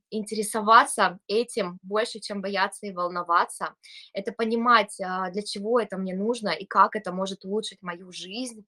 [0.10, 3.76] интересоваться этим больше, чем бояться и волноваться,
[4.12, 8.66] это понимать, э, для чего это мне нужно и как это может улучшить мою жизнь,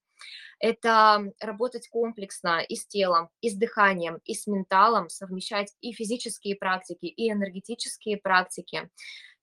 [0.59, 6.55] это работать комплексно и с телом, и с дыханием, и с менталом, совмещать и физические
[6.55, 8.89] практики, и энергетические практики,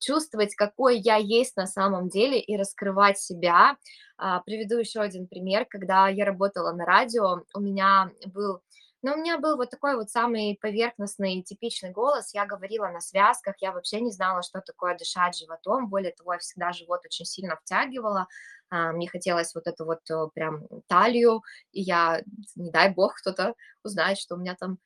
[0.00, 3.76] чувствовать, какой я есть на самом деле, и раскрывать себя.
[4.16, 5.66] А, приведу еще один пример.
[5.68, 8.60] Когда я работала на радио, у меня был
[9.04, 12.32] но у меня был вот такой вот самый поверхностный, типичный голос.
[12.32, 15.90] Я говорила на связках, я вообще не знала, что такое дышать животом.
[15.90, 18.28] Более того, я всегда живот очень сильно втягивала.
[18.70, 22.22] А, мне хотелось вот эту вот э, прям талию, и я,
[22.56, 24.78] не дай бог, кто-то узнает, что у меня там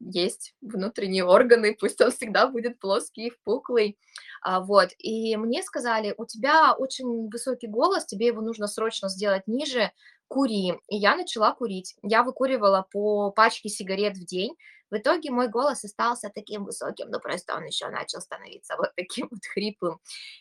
[0.00, 3.96] есть внутренние органы, пусть он всегда будет плоский и впуклый,
[4.42, 9.46] а, вот, и мне сказали, у тебя очень высокий голос, тебе его нужно срочно сделать
[9.46, 9.92] ниже,
[10.32, 14.56] кури, и я начала курить, я выкуривала по пачке сигарет в день,
[14.90, 19.28] в итоге мой голос остался таким высоким, но просто он еще начал становиться вот таким
[19.30, 20.00] вот хриплым.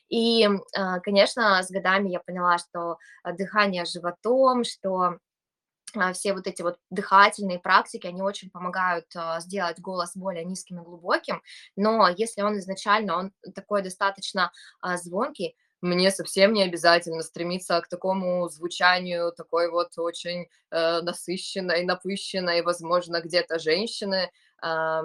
[0.10, 2.98] И, а, конечно, с годами я поняла, что
[3.38, 5.18] дыхание животом, что
[5.96, 10.82] а, все вот эти вот дыхательные практики, они очень помогают а, сделать голос более низким
[10.82, 11.42] и глубоким,
[11.76, 14.52] но если он изначально, он такой достаточно
[14.82, 21.84] а, звонкий, мне совсем не обязательно стремиться к такому звучанию такой вот очень э, насыщенной,
[21.84, 24.30] напыщенной, возможно, где-то женщины.
[24.64, 25.02] Э,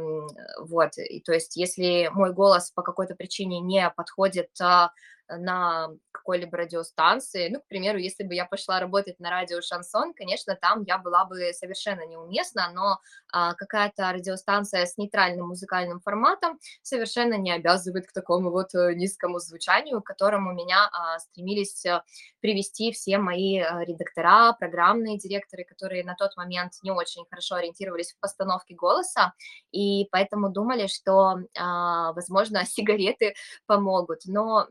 [0.60, 4.88] вот, и то есть если мой голос по какой-то причине не подходит э,
[5.28, 7.48] на какой-либо радиостанции.
[7.48, 11.24] Ну, к примеру, если бы я пошла работать на радио Шансон, конечно, там я была
[11.24, 12.98] бы совершенно неуместна, но
[13.32, 19.38] а, какая-то радиостанция с нейтральным музыкальным форматом совершенно не обязывает к такому вот э, низкому
[19.38, 22.02] звучанию, к которому меня а, стремились э,
[22.40, 28.12] привести все мои а, редактора, программные директоры, которые на тот момент не очень хорошо ориентировались
[28.12, 29.32] в постановке голоса,
[29.72, 33.34] и поэтому думали, что, а, возможно, сигареты
[33.66, 34.20] помогут.
[34.26, 34.66] Но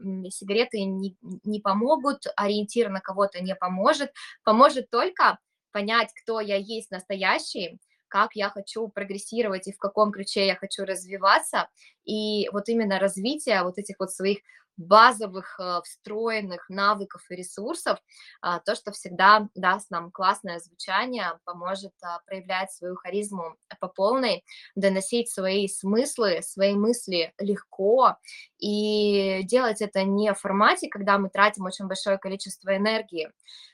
[0.46, 5.40] сигареты не, не помогут, ориентир на кого-то не поможет, поможет только
[5.72, 10.86] понять, кто я есть настоящий, как я хочу прогрессировать и в каком ключе я хочу
[10.86, 11.68] развиваться,
[12.06, 14.40] и вот именно развитие вот этих вот своих
[14.78, 18.00] базовых э, встроенных навыков и ресурсов,
[18.42, 24.44] а, то, что всегда даст нам классное звучание, поможет а, проявлять свою харизму по полной,
[24.76, 28.18] доносить свои смыслы, свои мысли легко
[28.66, 33.30] и делать это не в формате, когда мы тратим очень большое количество энергии,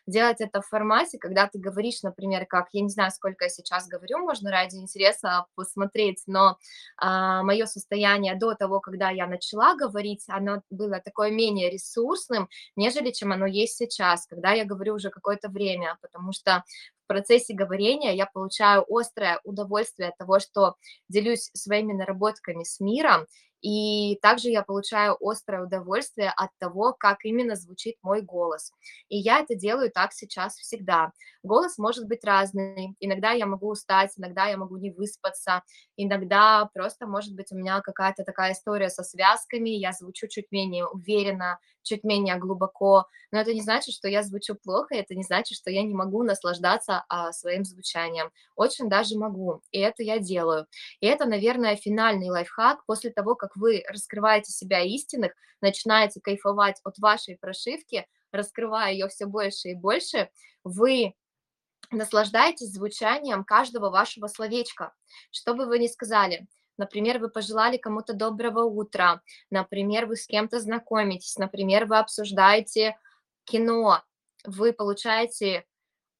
[0.06, 3.88] делать это в формате, когда ты говоришь, например, как, я не знаю, сколько я сейчас
[3.88, 6.58] говорю, можно ради интереса посмотреть, но
[6.98, 13.12] а, мое состояние до того, когда я начала говорить, оно было такое менее ресурсным, нежели
[13.12, 16.66] чем оно есть сейчас, когда я говорю уже какое-то время, потому что
[17.06, 20.76] в процессе говорения я получаю острое удовольствие от того, что
[21.08, 23.26] делюсь своими наработками с миром,
[23.62, 28.72] и также я получаю острое удовольствие от того, как именно звучит мой голос.
[29.10, 31.12] И я это делаю так сейчас всегда.
[31.44, 32.96] Голос может быть разный.
[33.00, 35.64] Иногда я могу устать, иногда я могу не выспаться,
[35.98, 40.88] иногда просто может быть у меня какая-то такая история со связками, я звучу чуть менее
[40.88, 45.58] уверенно, чуть менее глубоко, но это не значит, что я звучу плохо, это не значит,
[45.58, 48.32] что я не могу наслаждаться а, своим звучанием.
[48.56, 50.68] Очень даже могу, и это я делаю.
[51.00, 56.98] И это, наверное, финальный лайфхак после того, как вы раскрываете себя истинных, начинаете кайфовать от
[57.00, 60.30] вашей прошивки, раскрывая ее все больше и больше,
[60.64, 61.14] вы
[61.92, 64.94] наслаждаетесь звучанием каждого вашего словечка.
[65.32, 66.48] Что бы вы ни сказали,
[66.82, 72.98] Например, вы пожелали кому-то доброго утра, например, вы с кем-то знакомитесь, например, вы обсуждаете
[73.44, 74.02] кино,
[74.46, 75.68] вы получаете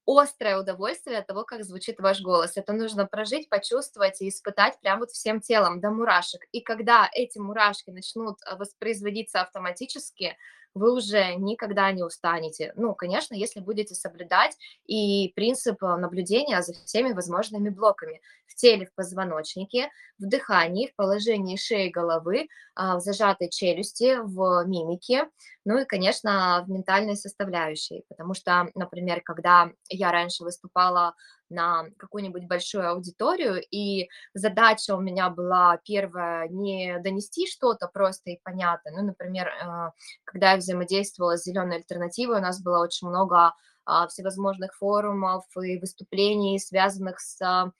[0.06, 2.56] острое удовольствие от того, как звучит ваш голос.
[2.56, 6.42] Это нужно прожить, почувствовать и испытать прям вот всем телом до мурашек.
[6.52, 10.36] И когда эти мурашки начнут э, воспроизводиться автоматически,
[10.74, 12.72] вы уже никогда не устанете.
[12.76, 14.56] Ну, конечно, если будете соблюдать
[14.86, 20.94] и принцип э, наблюдения за всеми возможными блоками в теле, в позвоночнике, в дыхании, в
[20.94, 25.28] положении шеи головы, а, в зажатой челюсти, в мимике,
[25.64, 31.14] ну и, конечно, в ментальной составляющей, потому что, например, когда я раньше выступала
[31.52, 38.40] на какую-нибудь большую аудиторию, и задача у меня была первая не донести что-то просто и
[38.42, 39.90] понятно, ну, например, э,
[40.24, 45.78] когда я взаимодействовала с зеленой альтернативой, у нас было очень много а, всевозможных форумов и
[45.78, 47.72] выступлений, связанных с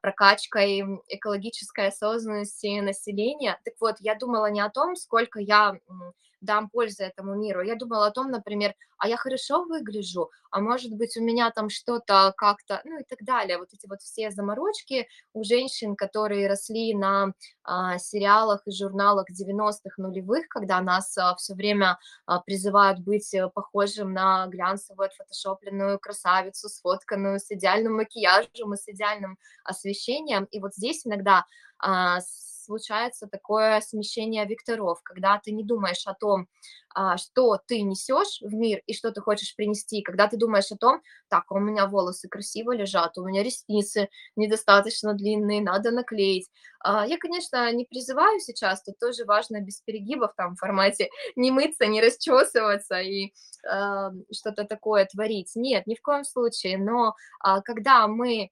[0.00, 3.60] прокачкой экологической осознанности населения.
[3.64, 5.78] Так вот, я думала не о том, сколько я
[6.40, 7.62] дам пользы этому миру.
[7.62, 11.68] Я думала о том, например, а я хорошо выгляжу, а может быть у меня там
[11.68, 13.58] что-то как-то, ну и так далее.
[13.58, 17.32] Вот эти вот все заморочки у женщин, которые росли на
[17.62, 23.48] а, сериалах и журналах 90-х нулевых, когда нас а, все время а, призывают быть э,
[23.48, 30.44] похожим на глянцевую отфотошопленную красавицу, сфотканную с идеальным макияжем и с идеальным освещением.
[30.44, 31.44] И вот здесь иногда
[31.78, 32.20] а,
[32.66, 36.48] случается такое смещение векторов, когда ты не думаешь о том,
[36.94, 40.76] а, что ты несешь в мир и что ты хочешь принести, когда ты думаешь о
[40.76, 46.48] том, так, у меня волосы красиво лежат, у меня ресницы недостаточно длинные, надо наклеить.
[46.80, 51.50] А, я, конечно, не призываю сейчас, тут тоже важно без перегибов там в формате не
[51.50, 53.32] мыться, не расчесываться и
[54.32, 55.52] что-то такое творить.
[55.56, 57.14] Нет, ни в коем случае, но
[57.64, 58.48] когда мы а,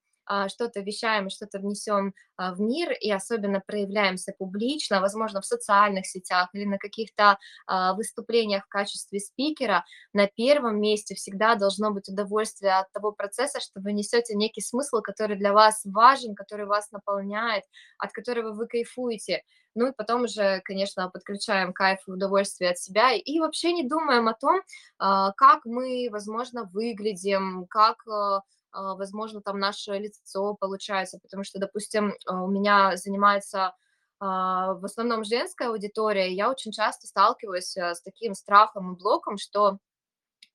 [0.49, 6.49] что-то вещаем, что-то внесем а, в мир и особенно проявляемся публично, возможно, в социальных сетях
[6.53, 12.79] или на каких-то а, выступлениях в качестве спикера, на первом месте всегда должно быть удовольствие
[12.79, 17.65] от того процесса, что вы несете некий смысл, который для вас важен, который вас наполняет,
[17.99, 19.43] от которого вы кайфуете.
[19.77, 24.29] Ну и потом уже, конечно, подключаем кайф и удовольствие от себя и вообще не думаем
[24.29, 24.63] о том,
[24.99, 28.43] как мы, возможно, выглядим, как а,
[28.75, 33.75] возможно, там наше лицо получается, потому что, допустим, а, у меня занимается
[34.21, 39.79] а, в основном женская аудитория, я очень часто сталкиваюсь с таким страхом и блоком, что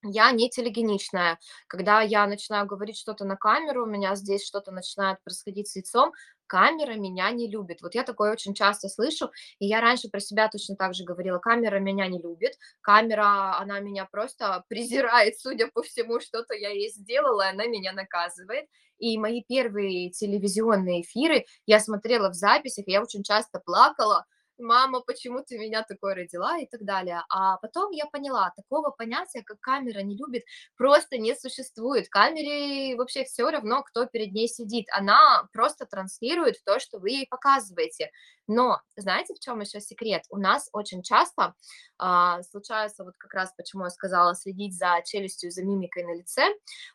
[0.04, 1.39] я не телегеничная.
[1.68, 6.14] Когда я начинаю говорить что-то на камеру, у меня здесь что-то начинает происходить с лицом,
[6.47, 7.82] камера меня не любит.
[7.82, 11.38] Вот я такое очень часто слышу, и я раньше про себя точно так же говорила,
[11.39, 16.89] камера меня не любит, камера, она меня просто презирает, судя по всему, что-то я ей
[16.89, 18.66] сделала, и она меня наказывает.
[18.97, 24.26] И мои первые телевизионные эфиры я смотрела в записях, и я очень часто плакала,
[24.60, 27.24] мама, почему ты меня такой родила и так далее.
[27.30, 30.43] А потом я поняла, такого понятия, как камера не любит,
[30.78, 32.10] просто не существует.
[32.10, 34.88] Камере вообще все равно, кто перед ней сидит.
[34.91, 38.12] Она просто транслирует то, что вы ей показываете.
[38.50, 40.24] Но знаете, в чем еще секрет?
[40.32, 41.54] У нас очень часто
[42.00, 46.47] а, случается, вот как раз почему я сказала, следить за челюстью, за мимикой на лице,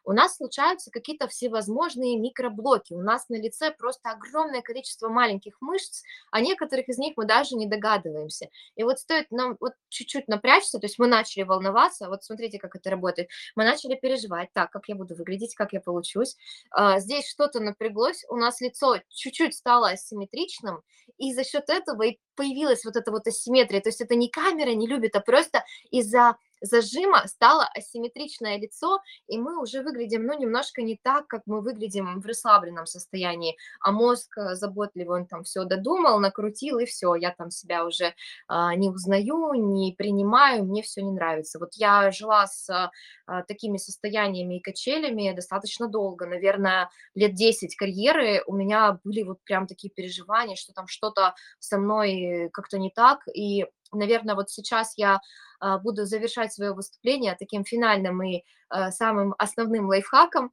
[0.02, 2.92] у нас случаются какие-то всевозможные микроблоки.
[2.92, 6.02] У нас на лице просто огромное количество маленьких мышц,
[6.32, 8.48] о некоторых из них мы даже не догадываемся.
[8.74, 12.74] И вот стоит нам вот чуть-чуть напрячься, то есть мы начали волноваться, вот смотрите, как
[12.74, 16.36] это работает, мы начали переживать, так, как я буду выглядеть, как я получусь,
[16.72, 20.82] а, здесь что-то напряглось, у нас лицо чуть-чуть стало асимметричным,
[21.18, 23.80] и за счет этого и появилась вот эта вот асимметрия.
[23.80, 29.38] То есть это не камера не любит, а просто из-за зажима стало асимметричное лицо, и
[29.38, 34.38] мы уже выглядим, ну, немножко не так, как мы выглядим в расслабленном состоянии, а мозг
[34.38, 38.14] э, заботливый, он там все додумал, накрутил, и все, я там себя уже
[38.48, 41.58] а, не узнаю, не принимаю, мне все не нравится.
[41.58, 42.90] Вот я жила с
[43.26, 49.38] а, такими состояниями и качелями достаточно долго, наверное, лет 10 карьеры, у меня были вот
[49.44, 54.94] прям такие переживания, что там что-то со мной как-то не так, и наверное, вот сейчас
[54.96, 55.20] я
[55.60, 60.52] а, буду завершать свое выступление таким финальным и а, самым основным лайфхаком,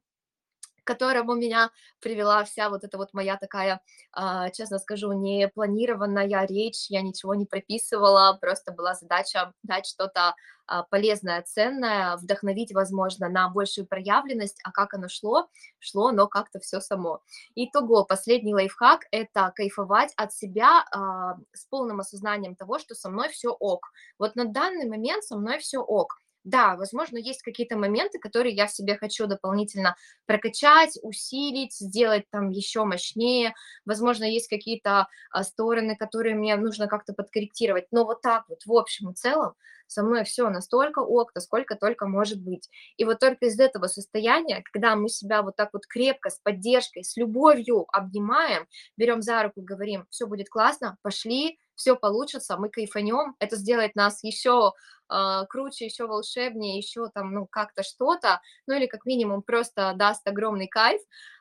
[0.84, 1.70] к которому меня
[2.00, 3.80] привела вся вот эта вот моя такая,
[4.12, 10.34] а, честно скажу, не планированная речь, я ничего не прописывала, просто была задача дать что-то
[10.66, 16.60] а, полезное, ценное, вдохновить, возможно, на большую проявленность, а как оно шло, шло, но как-то
[16.60, 17.20] все само.
[17.54, 23.28] Итого, последний лайфхак– это кайфовать от себя а, с полным осознанием того, что со мной
[23.30, 23.92] все ок.
[24.18, 28.66] Вот на данный момент со мной все ок да, возможно, есть какие-то моменты, которые я
[28.66, 33.54] себе хочу дополнительно прокачать, усилить, сделать там еще мощнее.
[33.84, 37.86] Возможно, есть какие-то а, стороны, которые мне нужно как-то подкорректировать.
[37.92, 39.54] Но вот так вот, в общем и целом,
[39.86, 42.68] со мной все настолько ок, сколько только может быть.
[42.96, 47.04] И вот только из этого состояния, когда мы себя вот так вот крепко, с поддержкой,
[47.04, 48.66] с любовью обнимаем,
[48.96, 54.22] берем за руку, говорим, все будет классно, пошли, все получится, мы кайфанем, это сделает нас
[54.22, 54.72] еще
[55.10, 60.26] э, круче, еще волшебнее, еще там, ну, как-то что-то, ну, или как минимум просто даст
[60.26, 61.00] огромный кайф,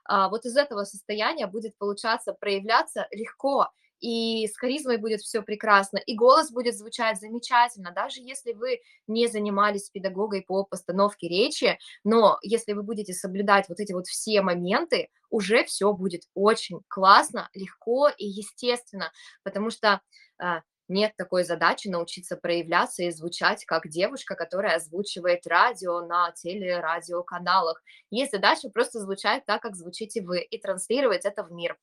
[0.10, 3.70] э, вот из этого состояния будет получаться, проявляться легко,
[4.02, 9.28] и с харизмой будет все прекрасно, и голос будет звучать замечательно, даже если вы не
[9.28, 15.10] занимались педагогой по постановке речи, но если вы будете соблюдать вот эти вот все моменты,
[15.30, 19.12] уже все будет очень классно, легко и естественно,
[19.44, 20.02] потому что
[20.40, 20.62] а,
[20.92, 27.82] нет такой задачи научиться проявляться и звучать как девушка, которая озвучивает радио на телерадиоканалах.
[28.12, 31.78] Есть задача просто звучать так, как звучите вы, и транслировать это в мир.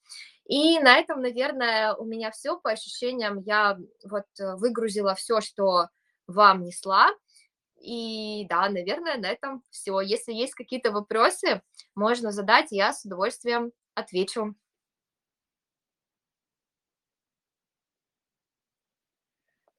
[0.45, 3.41] И на этом, наверное, у меня все по ощущениям.
[3.41, 5.89] Я вот э, выгрузила все, что
[6.27, 7.09] вам несла.
[7.81, 10.01] И да, наверное, на этом все.
[10.01, 11.63] Если есть какие-то вопросы,
[11.95, 14.55] можно задать, я с удовольствием отвечу.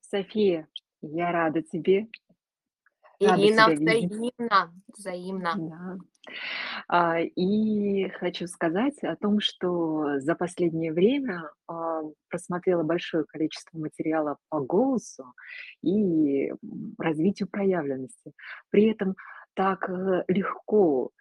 [0.10, 0.68] София,
[1.01, 2.07] я рада тебе.
[3.22, 5.53] Рада Ирина, взаимно, взаимно.
[5.57, 5.97] Да.
[6.88, 14.38] А, и хочу сказать о том, что за последнее время, а, просмотрела большое количество материала
[14.49, 15.26] по голосу
[15.84, 16.53] и,
[16.97, 18.32] развитию проявленности.
[18.70, 19.16] При этом
[19.53, 21.12] так, э, легко,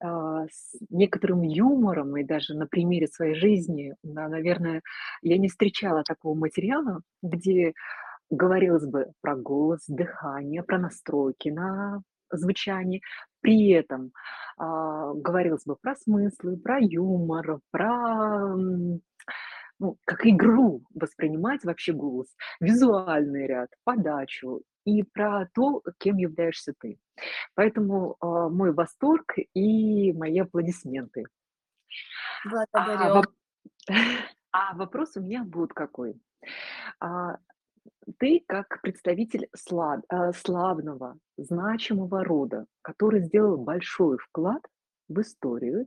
[0.00, 4.82] а, с некоторым юмором и даже на примере своей жизни, на наверное,
[5.20, 7.74] я не встречала такого материала, где
[8.32, 13.02] Говорилось бы про голос, дыхание, про настройки на звучание.
[13.42, 14.12] При этом,
[14.56, 18.56] а, говорилось бы про смыслы, про юмор, про,
[19.78, 26.98] ну, как игру воспринимать вообще голос, визуальный ряд, подачу и про то, кем являешься ты.
[27.54, 31.26] Поэтому, а, мой восторг и мои аплодисменты.
[32.46, 33.14] А Благодарю.
[33.14, 33.26] воп
[34.52, 36.18] а вопрос у меня вот какой.
[36.98, 37.36] А
[38.18, 44.62] Ты как представитель слав э, славного, значимого рода, который сделал большой вклад
[45.08, 45.86] в историю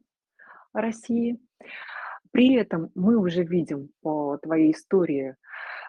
[0.73, 1.39] России.
[2.31, 5.35] При этом мы уже видим по твоей истории,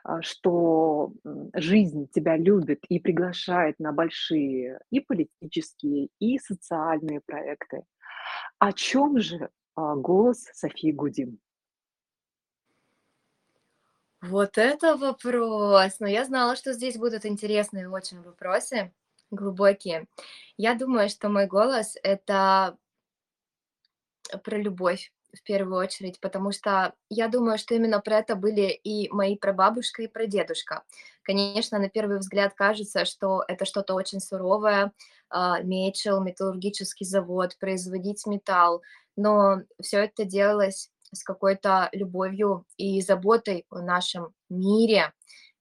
[0.04, 1.12] а, что,
[1.54, 7.82] жизнь тебя любит и приглашает на большие и политические, и социальные проекты.
[8.60, 11.40] О чем же, а, голос Софии Гудин?
[14.22, 16.00] Вот это вопрос!
[16.00, 18.92] Но я знала, что здесь будут интересные очень вопросы,
[19.30, 20.06] глубокие.
[20.56, 22.76] Я думаю, что мой голос- это
[24.44, 29.08] про любовь в первую очередь, потому что я думаю, что именно про это были и
[29.10, 30.82] мои прабабушка, и прадедушка.
[31.22, 34.92] Конечно, на первый взгляд кажется, что это что-то очень суровое,
[35.28, 38.82] а, мечел, металлургический завод, производить металл,
[39.16, 45.12] но все это делалось с какой-то любовью и заботой о нашем мире,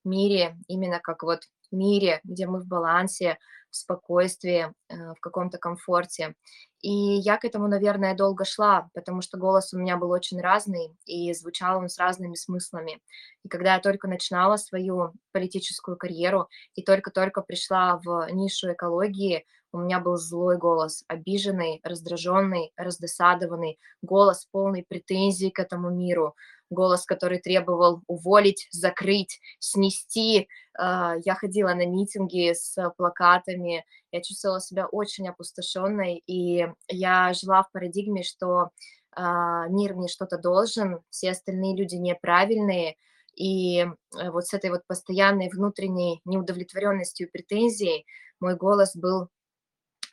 [0.04, 1.42] мире, именно как вот
[1.72, 3.38] мире, где мы в балансе,
[3.72, 6.36] в спокойствии, э, в каком-то комфорте.
[6.82, 10.96] И я к этому, наверное, долго шла, потому что голос у меня был очень разный,
[11.06, 13.02] и звучал он с разными смыслами.
[13.44, 19.46] И когда я только начинала свою политическую карьеру и только-только пришла в нишу экологии,
[19.76, 26.34] у меня был злой голос, обиженный, раздраженный, раздосадованный, голос полный претензий к этому миру,
[26.70, 30.48] голос, который требовал уволить, закрыть, снести.
[30.78, 37.64] А, Я ходила на митинги с плакатами, я чувствовала себя очень опустошенной, и я жила
[37.64, 38.70] в парадигме, что
[39.12, 42.96] а, мир мне что-то должен, все остальные люди неправильные,
[43.36, 48.06] и вот с этой вот постоянной внутренней неудовлетворенностью и претензией
[48.40, 49.30] мой голос был,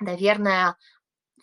[0.01, 0.76] наверное,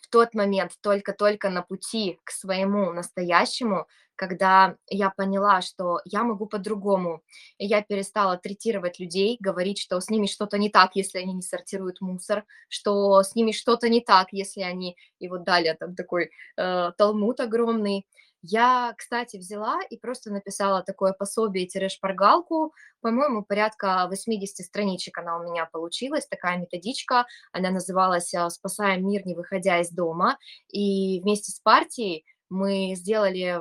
[0.00, 3.86] в тот момент только-только на пути к своему настоящему,
[4.16, 7.22] когда я поняла, что я могу по-другому.
[7.56, 11.42] И я перестала третировать людей, говорить, что с ними что-то не так, если они не
[11.42, 14.96] сортируют мусор, что с ними что-то не так, если они...
[15.20, 18.06] И вот далее там такой э, талмуд огромный.
[18.42, 22.72] Я, кстати, взяла и просто написала такое пособие-шпаргалку,
[23.02, 29.26] по-моему, порядка 80 страничек она у меня получилась, такая методичка, она называлась э, «Спасаем мир,
[29.26, 30.38] не выходя из дома»,
[30.68, 33.60] и вместе с партией мы сделали,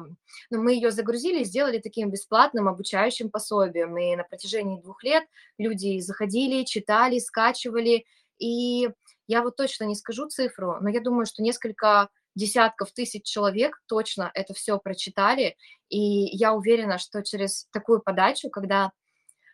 [0.49, 5.25] ну, мы ее загрузили, сделали таким бесплатным обучающим пособием, и на протяжении двух лет
[5.57, 8.05] люди заходили, читали, скачивали,
[8.39, 8.89] и
[9.27, 14.32] я вот точно не скажу цифру, но я думаю, что несколько десятков тысяч человек точно
[14.34, 15.55] это все прочитали,
[15.89, 18.91] и я уверена, что через такую подачу, когда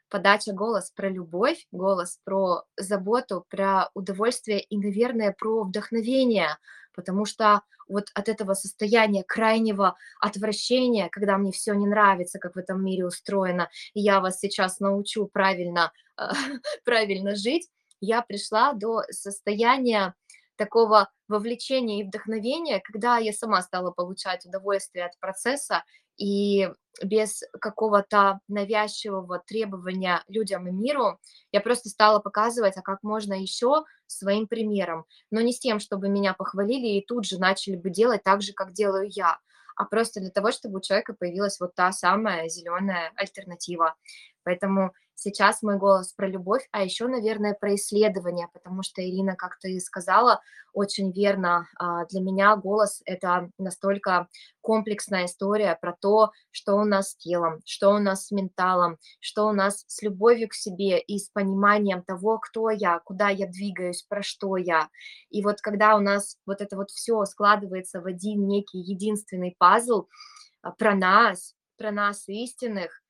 [0.09, 6.57] подача голос про любовь, голос про заботу, про удовольствие и, наверное, про вдохновение,
[6.93, 12.59] потому что вот от этого состояния крайнего отвращения, когда мне все не нравится, как в
[12.59, 15.91] этом мире устроено, и я вас сейчас научу правильно,
[16.85, 17.69] правильно жить,
[18.01, 20.13] я пришла до состояния
[20.57, 25.83] такого вовлечения и вдохновения, когда я сама стала получать удовольствие от процесса
[26.17, 26.69] и
[27.03, 31.19] без какого-то навязчивого требования людям и миру,
[31.51, 36.09] я просто стала показывать, а как можно еще своим примером, но не с тем, чтобы
[36.09, 39.39] меня похвалили и тут же начали бы делать так же, как делаю я,
[39.75, 43.95] а просто для того, чтобы у человека появилась вот та самая зеленая альтернатива.
[44.43, 49.57] Поэтому Сейчас мой голос про любовь, а еще, наверное, про исследование, потому что, Ирина, как
[49.59, 50.41] ты сказала,
[50.73, 54.27] очень верно, а, для меня голос– это настолько
[54.59, 59.47] комплексная история про то, что у нас с телом, что у нас с менталом, что
[59.47, 64.03] у нас с любовью к себе и с пониманием того, кто я, куда я двигаюсь,
[64.03, 64.89] про что я.
[65.29, 70.07] И вот когда у нас вот это вот все складывается в один некий единственный пазл
[70.61, 73.01] а, про нас, про нас истинных,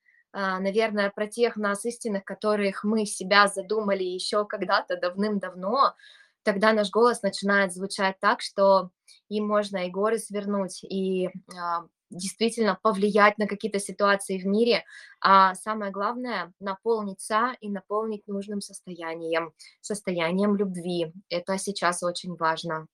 [0.59, 5.95] наверное, про тех нас истинных, которых мы себя задумали еще когда-то давным-давно,
[6.43, 8.91] тогда наш голос начинает звучать так, что
[9.29, 14.83] им можно и горы свернуть, и а, действительно повлиять на какие-то ситуации в мире,
[15.21, 21.13] а самое главное наполниться и наполнить нужным состоянием, состоянием любви.
[21.29, 22.87] Это сейчас очень важно.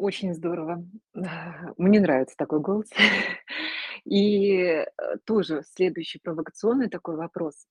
[0.00, 0.82] Очень здорово.
[1.76, 2.88] Мне нравится такой голос.
[4.06, 4.86] И, э,
[5.26, 7.66] тоже следующий провокационный такой вопрос.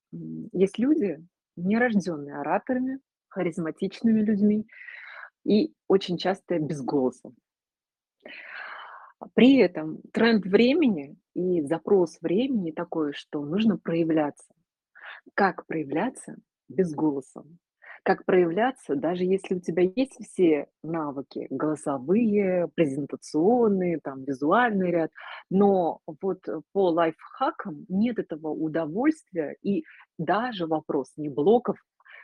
[0.51, 1.25] есть люди,
[1.55, 2.99] не рожденные ораторами,
[3.29, 4.67] харизматичными людьми
[5.43, 7.31] и очень часто без голоса.
[9.33, 14.53] При этом тренд времени и запрос времени такой, что нужно проявляться.
[15.33, 16.35] Как проявляться
[16.67, 17.43] без голоса?
[18.03, 25.11] Как проявляться, даже если у тебя есть все навыки, голосовые, презентационные, там, визуальный ряд,
[25.49, 26.41] но вот
[26.73, 29.83] по лайфхакам нет этого удовольствия и
[30.17, 31.77] даже вопрос не блоков,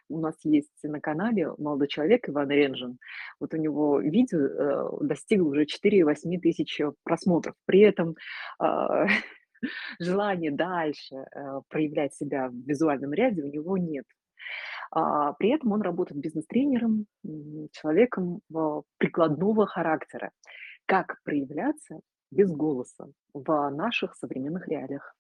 [0.09, 2.99] у нас есть на канале молодой человек Иван Ренжин.
[3.39, 7.55] Вот у него видео э, достигло уже 4-8 тысяч просмотров.
[7.65, 8.15] При этом
[8.61, 9.05] э,
[9.99, 14.05] желания дальше э, проявлять себя в визуальном ряде у него нет.
[14.91, 17.05] А, при этом он работает бизнес-тренером,
[17.71, 20.31] человеком а, прикладного характера.
[20.86, 21.99] Как проявляться
[22.31, 25.15] без голоса в наших современных реалиях?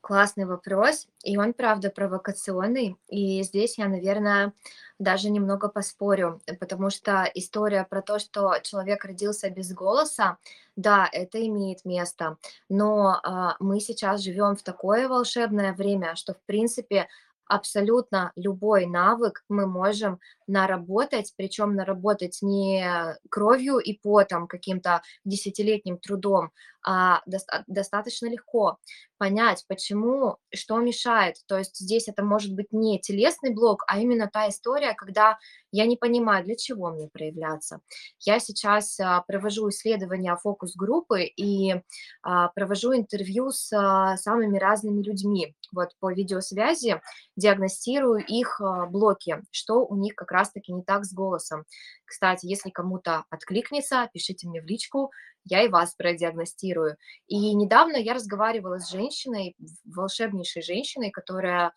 [0.00, 2.96] Классный вопрос, и он, правда, провокационный.
[3.08, 4.52] И здесь я, наверное,
[5.00, 10.38] даже немного поспорю, потому что история про то, что человек родился без голоса,
[10.76, 12.36] да, это имеет место,
[12.68, 17.08] но а, мы сейчас живем в такое волшебное время, что, в принципе,
[17.48, 26.50] абсолютно любой навык мы можем наработать, причем наработать не кровью и потом, каким-то десятилетним трудом,
[26.86, 28.78] а доста- достаточно легко
[29.18, 31.36] понять, почему, что мешает.
[31.46, 35.38] То есть здесь это может быть не телесный блок, а именно та история, когда
[35.72, 37.80] я не понимаю, для чего мне проявляться.
[38.20, 41.82] Я сейчас а, провожу исследования фокус-группы и
[42.22, 45.54] а, провожу интервью с а, самыми разными людьми.
[45.72, 47.00] Вот по видеосвязи
[47.36, 51.64] диагностирую их блоки, что у них как раз-таки не так с голосом.
[52.04, 55.10] Кстати, если кому-то откликнется, пишите мне в личку,
[55.44, 56.96] я и вас продиагностирую.
[57.26, 61.72] И недавно я разговаривала с женщиной, волшебнейшей женщиной, которая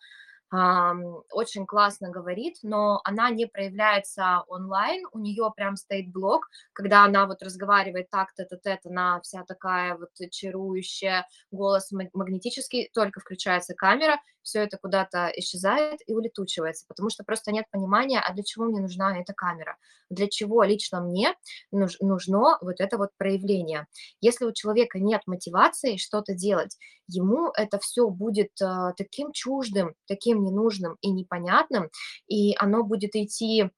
[0.52, 7.26] очень классно говорит, но она не проявляется онлайн, у нее прям стоит блог, когда она
[7.26, 14.20] вот разговаривает так-то, то это, она вся такая вот чарующая, голос магнетический, только включается камера,
[14.42, 18.80] все это куда-то исчезает и улетучивается, потому что просто нет понимания, а для чего мне
[18.80, 19.76] нужна эта камера,
[20.10, 21.34] для чего лично мне
[21.70, 23.86] нужно вот это вот проявление.
[24.20, 26.76] Если у человека нет мотивации что-то делать,
[27.08, 31.90] ему это все будет э, таким чуждым, таким ненужным и непонятным,
[32.26, 33.70] и оно будет идти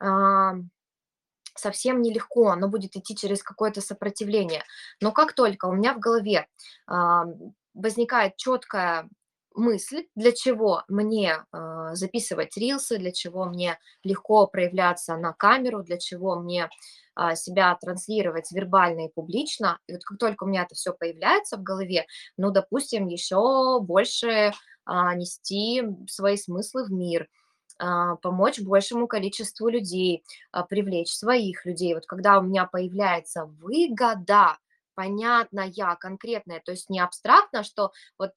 [0.00, 0.52] э,
[1.54, 4.64] совсем нелегко, оно будет идти через какое-то сопротивление.
[5.00, 6.46] Но как только у меня в голове
[6.90, 6.94] э,
[7.74, 9.08] возникает четкая
[9.58, 15.98] мысль, для чего мне э, записывать рилсы, для чего мне легко проявляться на камеру, для
[15.98, 16.68] чего мне
[17.16, 19.78] э, себя транслировать вербально и публично.
[19.86, 22.06] И вот как только у меня это все появляется в голове,
[22.36, 24.52] ну, допустим, еще больше э,
[24.86, 27.28] нести свои смыслы в мир,
[28.22, 30.24] помочь большему количеству людей,
[30.68, 31.94] привлечь своих людей.
[31.94, 34.58] Вот когда у меня появляется выгода,
[34.96, 38.32] понятная, конкретная, то есть не абстрактно, что вот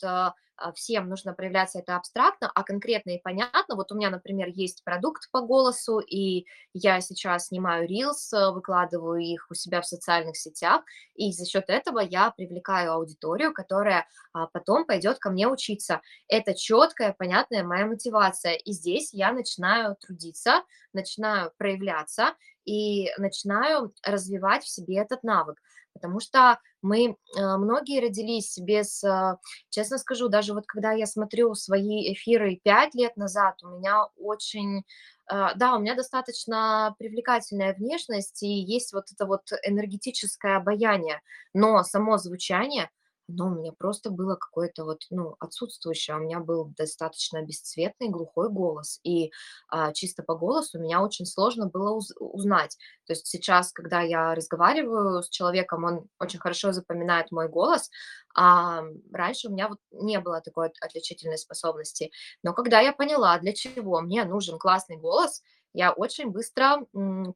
[0.75, 3.75] всем нужно проявляться это абстрактно, а конкретно и понятно.
[3.75, 9.19] Вот у меня, например, есть продукт по голосу, и я сейчас снимаю рилс, э, выкладываю
[9.19, 10.83] их у себя в социальных сетях,
[11.15, 16.01] и за счет этого я привлекаю аудиторию, которая а, потом пойдет ко мне учиться.
[16.27, 18.53] Это четкая, понятная моя мотивация.
[18.53, 22.35] И здесь я начинаю трудиться, начинаю проявляться
[22.65, 25.57] и начинаю развивать в себе этот навык
[25.93, 29.37] потому что мы, а, многие родились без, а,
[29.69, 34.83] честно скажу, даже вот когда я смотрю свои эфиры пять лет назад, у меня очень,
[35.27, 41.21] а, да, у меня достаточно привлекательная внешность и есть вот это вот энергетическое обаяние,
[41.53, 42.89] но само звучание
[43.27, 46.17] но у меня просто было какое-то вот, ну, отсутствующее.
[46.17, 48.99] У меня был достаточно бесцветный, глухой голос.
[49.03, 49.31] И
[49.69, 52.77] а, чисто по голосу меня очень сложно было уз- узнать.
[53.07, 57.89] То есть сейчас, когда я разговариваю с человеком, он очень хорошо запоминает мой голос,
[58.35, 62.11] а раньше у меня вот не было такой от- отличительной способности.
[62.43, 65.41] Но когда я поняла, для чего мне нужен классный голос,
[65.73, 66.85] я очень быстро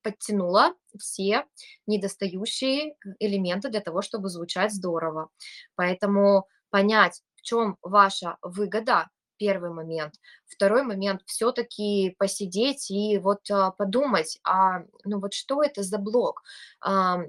[0.04, 1.46] подтянула все
[1.88, 5.30] недостающие элементы для того, чтобы звучать здорово.
[5.76, 10.16] Поэтому понять, в чем ваша выгода, первый момент.
[10.46, 16.44] Второй момент, все-таки посидеть и вот а, подумать, а ну вот что это за блок?
[16.82, 17.20] А,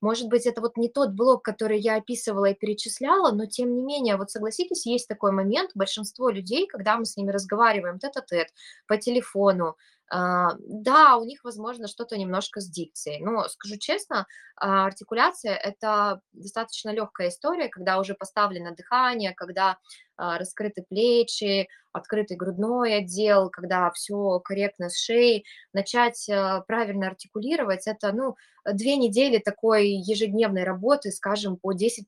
[0.00, 3.82] может быть, это вот не тот блок, который я описывала и перечисляла, но тем не
[3.82, 8.48] менее, вот согласитесь, есть такой момент, большинство людей, когда мы с ними разговариваем тет-а-тет,
[8.86, 13.24] по телефону, а, да, у них, возможно, что-то немножко с дикцией.
[13.24, 14.26] Но, скажу честно,
[14.56, 19.78] а, артикуляция– это достаточно легкая история, когда уже поставлено дыхание, когда
[20.16, 25.44] а, раскрыты плечи, открытый грудной отдел, когда все корректно с шеей.
[25.72, 28.36] Начать а, правильно артикулировать– это, ну,
[28.72, 32.02] две недели такой ежедневной работы, скажем, по 10-15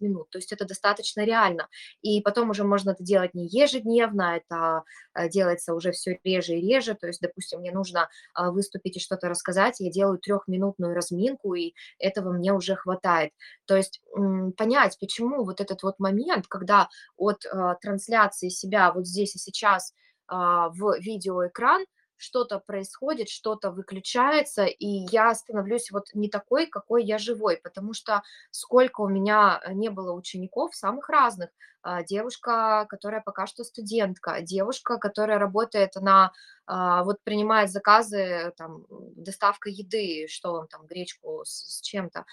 [0.00, 0.30] минут.
[0.30, 1.68] То есть это достаточно реально.
[2.02, 6.60] И потом уже можно это делать не ежедневно, это а, делается уже все реже и
[6.60, 6.94] реже.
[6.94, 11.74] То есть, допустим, мне нужно а, выступить и что-то рассказать, я делаю трехминутную разминку, и
[11.98, 13.32] этого мне уже хватает.
[13.66, 14.00] То есть
[14.56, 17.44] понять, почему вот этот вот момент, когда от
[17.80, 19.92] трансляции себя вот здесь и сейчас
[20.28, 21.84] в видеоэкран
[22.16, 28.22] что-то происходит, что-то выключается, и я становлюсь вот не такой, какой я живой, потому что
[28.50, 31.50] сколько у меня э, не было учеников самых разных,
[31.82, 36.32] а, девушка, которая пока что студентка, девушка, которая работает на,
[36.66, 42.24] а, вот принимает заказы, там, доставка еды, что он там, гречку с, с чем-то,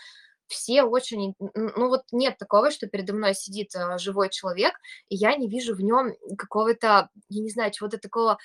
[0.54, 4.74] все очень, ну вот нет такого, что передо мной сидит а, живой человек,
[5.10, 8.38] и я не вижу в нем какого-то, я не знаю, чего-то такого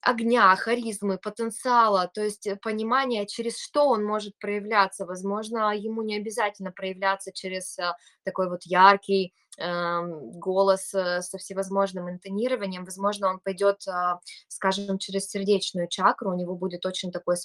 [0.00, 5.04] огня, харизмы, потенциала, то есть э, понимание, через что он может проявляться.
[5.04, 7.92] Возможно, ему не обязательно проявляться через э,
[8.24, 12.84] такой вот яркий голос э, со всевозможным интонированием.
[12.84, 17.36] Возможно, он пойдет, а, скажем, через сердечную чакру, у него будет очень такой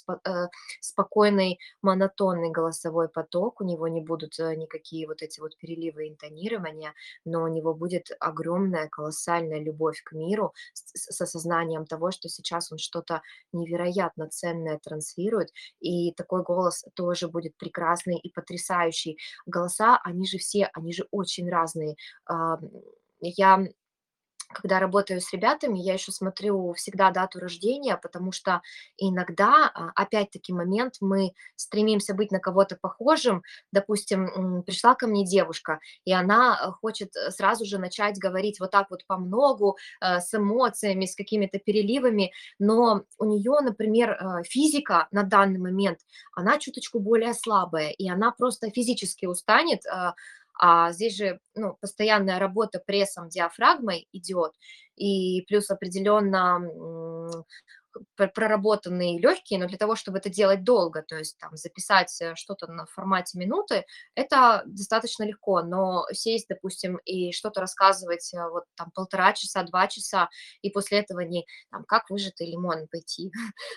[0.80, 6.94] спокойный, монотонный голосовой поток, у него не будут никакие вот эти вот переливы интонирования,
[7.24, 12.78] но у него будет огромная, колоссальная любовь к миру с, осознанием того, что сейчас он
[12.78, 15.50] что-то невероятно ценное транслирует,
[15.80, 19.18] и такой голос тоже будет прекрасный и потрясающий.
[19.46, 21.96] Голоса, они же все, они же очень разные.
[23.20, 23.66] Я
[24.52, 28.62] когда работаю с ребятами, я еще смотрю всегда дату рождения, потому что
[28.96, 33.42] иногда, а, опять-таки, момент, мы стремимся быть на кого-то похожим.
[33.72, 38.70] Допустим, пришла ко мне девушка, и она э, хочет э, сразу же начать говорить вот
[38.70, 45.08] так вот по многу, э, с эмоциями, с какими-то переливами, но у нее, например, физика
[45.10, 46.00] на данный момент,
[46.34, 49.82] она чуточку более слабая, и она просто физически устанет,
[50.64, 54.52] а здесь же ну, постоянная работа прессом, диафрагмой идет,
[54.94, 56.60] и плюс определенно
[58.16, 62.66] проработанные легкие, но для того, чтобы это делать долго, то есть там записать э, что-то
[62.68, 63.84] на формате минуты,
[64.14, 69.88] это достаточно легко, но сесть, допустим, и что-то рассказывать э, вот там полтора часа, два
[69.88, 70.30] часа,
[70.62, 73.30] и после этого не там как выжатый лимон пойти,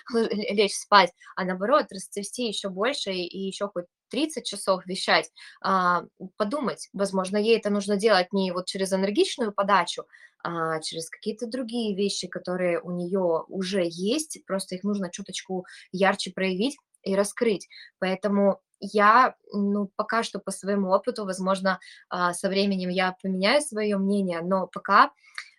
[0.12, 5.30] лечь спать, а наоборот расцвести еще больше и еще хоть 30 часов вещать,
[5.62, 6.04] а,
[6.36, 10.04] подумать, возможно, ей это нужно делать не вот через энергичную подачу,
[10.42, 16.32] а через какие-то другие вещи, которые у нее уже есть, просто их нужно чуточку ярче
[16.32, 17.68] проявить и раскрыть.
[17.98, 23.96] Поэтому я, ну, пока что по своему опыту, возможно, а, со временем я поменяю свое
[23.96, 25.10] мнение, но пока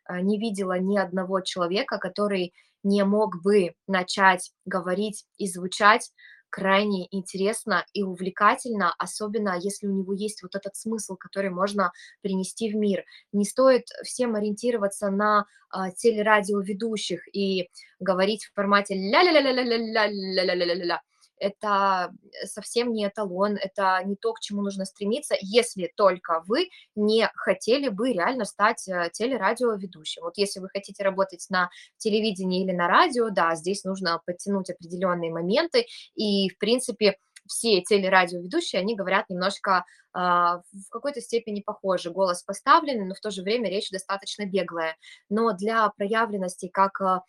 [0.05, 6.11] а, не видела ни одного человека, который не мог бы начать говорить и звучать
[6.49, 11.91] крайне интересно и увлекательно, особенно если у него есть вот этот смысл, который можно
[12.21, 13.03] принести в мир.
[13.31, 17.69] Не стоит всем ориентироваться на а, телерадиоведущих и
[17.99, 21.01] говорить в формате ля-ля-ля-ля-ля-ля-ля-ля-ля-ля
[21.39, 22.13] это
[22.45, 27.89] совсем не эталон, это не то, к чему нужно стремиться, если только вы не хотели
[27.89, 30.23] бы реально стать э, телерадиоведущим.
[30.23, 35.31] Вот если вы хотите работать на телевидении или на радио, да, здесь нужно подтянуть определенные
[35.31, 35.85] моменты,
[36.15, 37.17] и, в принципе,
[37.47, 42.11] все телерадиоведущие, они говорят немножко э, в какой-то степени похожи.
[42.11, 44.95] Голос поставленный, но в то же время речь достаточно беглая.
[45.29, 47.19] Но для проявленности как э,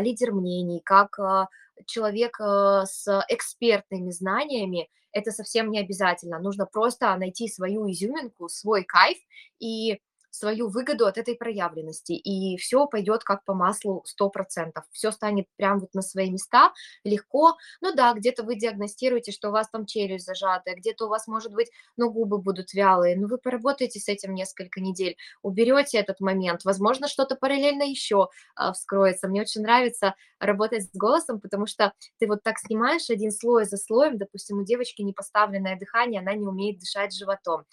[0.00, 1.46] лидер мнений, как э,
[1.86, 6.38] человек э, с экспертными знаниями, это совсем не обязательно.
[6.38, 9.18] Нужно просто найти свою изюминку, свой кайф
[9.58, 10.00] и
[10.34, 14.82] свою выгоду от этой проявленности, и все пойдет как по маслу 100%.
[14.90, 16.72] Все станет прям вот на свои места,
[17.04, 17.56] легко.
[17.80, 21.52] Ну да, где-то вы диагностируете, что у вас там челюсть зажатая, где-то у вас, может
[21.52, 26.64] быть, ну, губы будут вялые, но вы поработаете с этим несколько недель, уберете этот момент,
[26.64, 29.28] возможно, что-то параллельно еще а, вскроется.
[29.28, 33.76] Мне очень нравится работать с голосом, потому что ты вот так снимаешь один слой за
[33.76, 37.64] слоем, допустим, у девочки непоставленное дыхание, она не умеет дышать животом.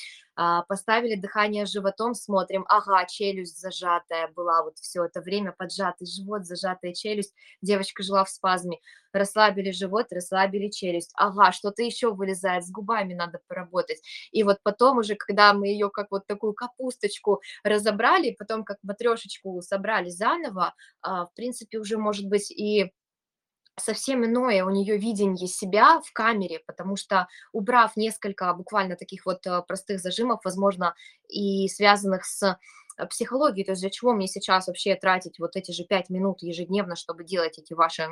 [0.41, 6.45] А, поставили дыхание животом, смотрим, ага, челюсть зажатая была вот все это время, поджатый живот,
[6.45, 8.79] зажатая челюсть, девочка жила в спазме,
[9.13, 14.97] расслабили живот, расслабили челюсть, ага, что-то еще вылезает, с губами надо поработать, и вот потом
[14.99, 21.25] уже, когда мы ее как вот такую капусточку разобрали, потом как матрешечку собрали заново, а,
[21.25, 22.91] в принципе, уже может быть и
[23.80, 29.45] совсем иное у нее видение себя в камере, потому что убрав несколько буквально таких вот
[29.47, 30.95] э, простых зажимов, возможно,
[31.27, 32.57] и связанных с
[32.97, 36.41] э, психологией, то есть для чего мне сейчас вообще тратить вот эти же пять минут
[36.41, 38.07] ежедневно, чтобы делать эти ваши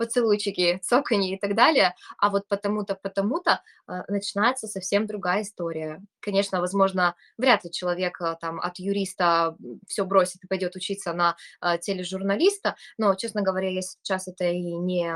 [0.00, 6.00] поцелуйчики, цоканье и так далее, а вот потому-то, потому-то э, начинается совсем другая история.
[6.20, 9.56] Конечно, возможно, вряд ли человек э, там от юриста
[9.88, 14.60] все бросит и пойдет учиться на э, тележурналиста, но, честно говоря, я сейчас это и
[14.60, 15.14] не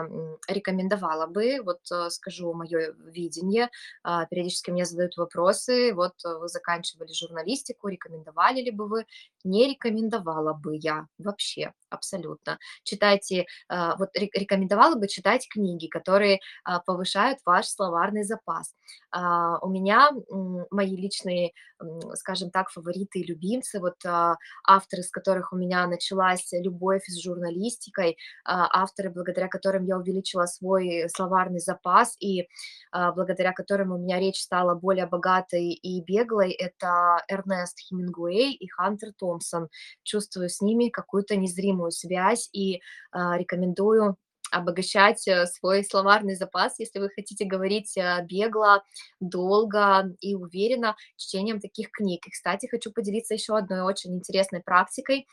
[0.49, 1.61] рекомендовала бы.
[1.63, 1.81] Вот
[2.11, 3.71] скажу мое видение.
[4.03, 9.07] Периодически мне задают вопросы, вот вы заканчивали журналистику, рекомендовали ли бы вы?
[9.45, 12.59] Не рекомендовала бы я вообще, абсолютно.
[12.83, 16.41] Читайте, вот рекомендовала бы читать книги, которые
[16.87, 18.75] повышают ваш словарный запас.
[19.13, 20.11] У меня
[20.71, 21.53] мои личные,
[22.15, 24.37] скажем так, фавориты и любимцы, вот а,
[24.67, 31.09] авторы, с которых у меня началась любовь с журналистикой, авторы, благодаря которым я увеличила свой
[31.09, 32.49] словарный запас и
[32.93, 39.13] благодаря которым у меня речь стала более богатой и беглой, это Эрнест Хемингуэй и Хантер
[39.19, 39.69] Томпсон.
[40.03, 42.81] Чувствую с ними какую-то незримую связь и
[43.13, 44.17] рекомендую
[44.55, 48.85] обогащать э, свой словарный запас, если вы хотите говорить э, бегло,
[49.21, 52.27] долго и уверенно чтением таких книг.
[52.27, 55.27] И, кстати, хочу поделиться еще одной очень интересной практикой.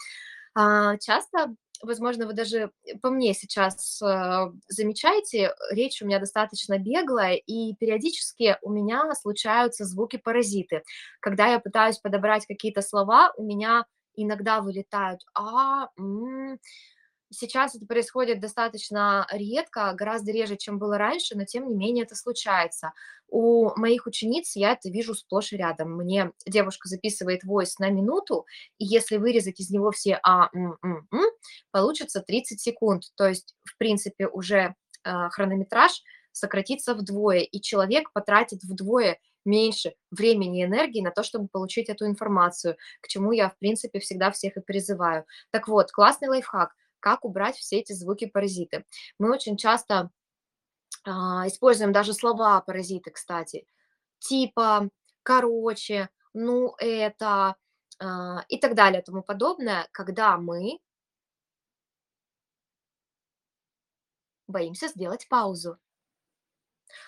[0.56, 7.36] А, часто возможно, вы даже по мне сейчас э, замечаете, речь у меня достаточно беглая,
[7.36, 10.84] и периодически у меня случаются звуки-паразиты.
[11.20, 16.60] Когда я пытаюсь подобрать какие-то слова, у меня иногда вылетают «а», «м»,
[17.34, 22.14] Сейчас это происходит достаточно редко, гораздо реже, чем было раньше, но тем не менее это
[22.16, 22.92] случается.
[23.30, 25.96] У моих учениц я это вижу сплошь и рядом.
[25.96, 28.46] Мне девушка записывает войс на минуту,
[28.80, 31.26] и если вырезать из него все а, м, м, м,
[31.72, 33.04] получится 30 секунд.
[33.16, 34.76] То есть, в принципе, уже
[35.06, 36.02] э, хронометраж
[36.34, 42.06] сократится вдвое, и человек потратит вдвое меньше времени и энергии на то, чтобы получить эту
[42.06, 45.26] информацию, к чему я, в принципе, всегда всех и призываю.
[45.52, 48.86] Так вот, классный лайфхак как убрать все эти звуки-паразиты.
[49.20, 50.10] Мы очень часто
[51.04, 53.66] а, используем даже слова паразиты, кстати,
[54.20, 54.90] типа,
[55.24, 57.56] короче, ну это
[58.00, 60.80] а, и так далее, тому подобное, когда мы
[64.48, 65.78] боимся сделать паузу.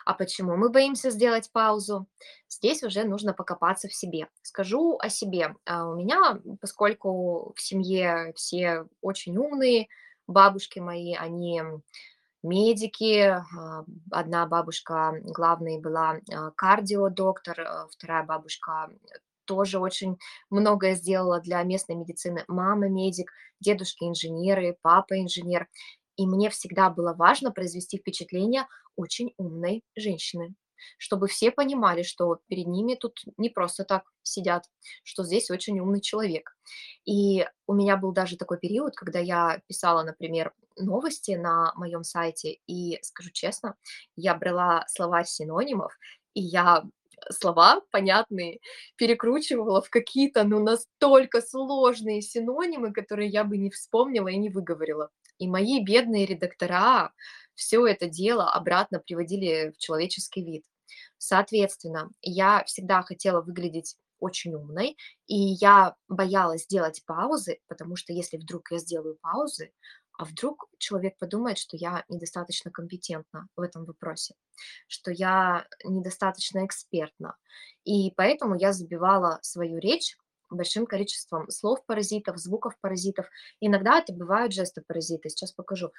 [0.05, 2.07] А почему мы боимся сделать паузу?
[2.49, 4.27] Здесь уже нужно покопаться в себе.
[4.41, 5.55] Скажу о себе.
[5.65, 9.88] А, у меня, поскольку в семье все очень умные,
[10.27, 11.61] бабушки мои, они
[12.43, 13.21] медики.
[13.27, 18.89] А, одна бабушка главной была а, кардиодоктор, вторая бабушка
[19.45, 20.17] тоже очень
[20.49, 22.43] многое сделала для местной медицины.
[22.47, 25.67] Мама медик, дедушки инженеры, папа инженер.
[26.15, 30.55] И мне всегда было важно произвести впечатление очень умной женщины,
[30.97, 34.65] чтобы все понимали, что перед ними тут не просто так сидят,
[35.03, 36.55] что здесь очень умный человек.
[37.05, 42.57] И у меня был даже такой период, когда я писала, например, новости на моем сайте,
[42.67, 43.75] и скажу честно,
[44.15, 45.93] я брала слова синонимов,
[46.33, 46.83] и я
[47.29, 48.59] слова понятные
[48.97, 55.09] перекручивала в какие-то, ну, настолько сложные синонимы, которые я бы не вспомнила и не выговорила.
[55.43, 57.11] И мои бедные редактора
[57.53, 60.63] все это дело обратно приводили в человеческий вид.
[61.17, 64.95] Соответственно, я всегда хотела выглядеть очень умной,
[65.27, 69.73] и я боялась делать паузы, потому что если вдруг я сделаю паузы,
[70.17, 74.35] а вдруг человек подумает, что я недостаточно компетентна в этом вопросе,
[74.87, 77.35] что я недостаточно экспертна.
[77.83, 80.15] И поэтому я забивала свою речь
[80.53, 83.27] большим количеством слов-паразитов, звуков-паразитов.
[83.59, 85.29] Иногда это бывают жесты-паразиты.
[85.29, 85.91] Сейчас покажу.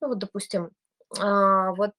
[0.00, 0.70] Ну вот, допустим,
[1.18, 1.92] а, вот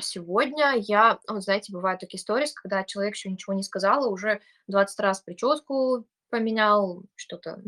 [0.00, 4.40] сегодня я, вот знаете, бывают такие истории, когда человек еще ничего не сказал, и уже
[4.66, 7.62] 20 раз прическу поменял, что-то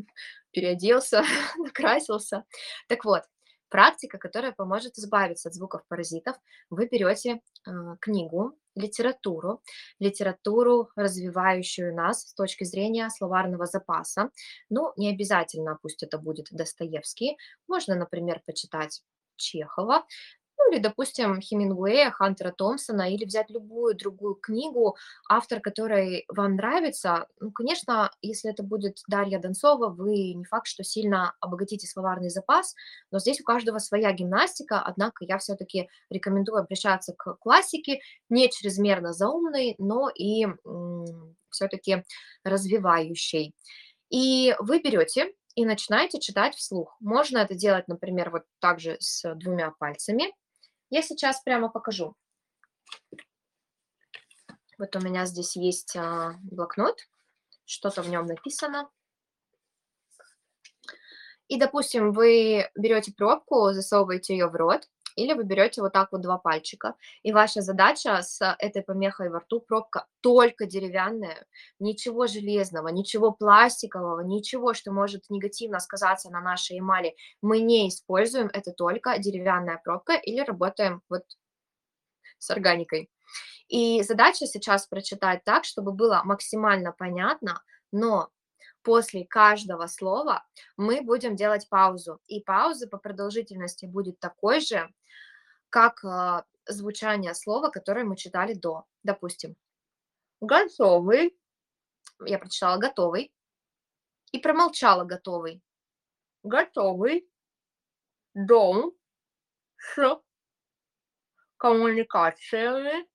[0.53, 1.23] переоделся,
[1.59, 2.45] накрасился.
[2.89, 3.23] Так вот,
[3.69, 6.37] практика, которая поможет избавиться от звуков паразитов,
[6.71, 9.63] вы берете э, книгу, литературу,
[9.99, 14.31] литературу, развивающую нас с точки зрения словарного запаса.
[14.71, 17.37] Ну, не обязательно, пусть это будет Достоевский.
[17.69, 19.03] Можно, например, почитать
[19.37, 20.05] Чехова,
[20.71, 24.97] или, допустим, Хемингуэя, Хантера Томпсона, или взять любую другую книгу,
[25.29, 27.27] автор которой вам нравится.
[27.41, 32.75] Ну, конечно, если это будет Дарья Донцова, вы не факт, что сильно обогатите словарный запас,
[33.11, 39.13] но здесь у каждого своя гимнастика, однако я все-таки рекомендую обращаться к классике, не чрезмерно
[39.13, 40.47] заумной, но и
[41.51, 42.05] все-таки
[42.45, 43.55] развивающей.
[44.11, 46.97] И вы берете и начинаете читать вслух.
[47.01, 50.33] Можно это делать, например, вот так же с двумя пальцами.
[50.93, 52.15] Я сейчас прямо покажу.
[54.77, 57.09] Вот у меня здесь есть а, блокнот,
[57.65, 58.91] что-то в нем написано.
[61.49, 64.87] И, допустим, вы берете пробку, засовываете ее в рот,
[65.17, 69.41] или вы берете вот так вот два пальчика, и ваша задача с этой помехой во
[69.41, 71.47] рту, пробка только деревянная,
[71.79, 78.51] ничего железного, ничего пластикового, ничего, что может негативно сказаться на нашей эмали, мы не используем,
[78.53, 81.25] это только деревянная пробка или работаем вот
[82.39, 83.11] с органикой.
[83.69, 88.29] И задача сейчас прочитать так, чтобы было максимально понятно, но
[88.83, 90.45] после каждого слова
[90.77, 92.21] мы будем делать паузу.
[92.27, 94.93] И пауза по продолжительности будет такой же,
[95.71, 98.85] как э, звучание слова, которое мы читали до.
[99.03, 99.57] Допустим,
[100.41, 101.37] готовый.
[102.25, 103.33] Я прочитала готовый.
[104.33, 105.63] И промолчала готовый.
[106.43, 107.29] Готовый.
[108.35, 108.93] Дом
[109.77, 110.21] с
[111.59, 113.07] коммуникациями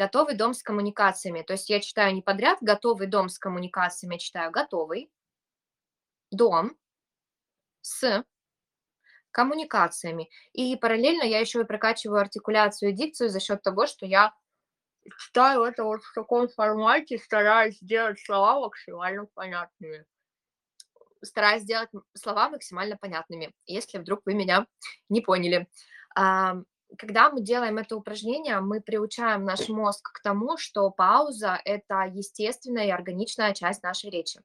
[0.00, 1.42] Готовый дом с коммуникациями.
[1.42, 5.12] То есть я читаю не подряд готовый дом с коммуникациями, я читаю готовый
[6.30, 6.74] дом
[7.82, 8.24] с
[9.30, 10.30] коммуникациями.
[10.54, 14.32] И параллельно я еще и прокачиваю артикуляцию и дикцию за счет того, что я
[15.18, 20.06] читаю это вот в таком формате, стараюсь сделать слова максимально понятными.
[21.22, 24.66] Стараюсь сделать слова максимально понятными, если вдруг вы меня
[25.10, 25.68] не поняли
[26.98, 32.86] когда мы делаем это упражнение, мы приучаем наш мозг к тому, что пауза– это естественная
[32.86, 34.40] и органичная часть нашей речи.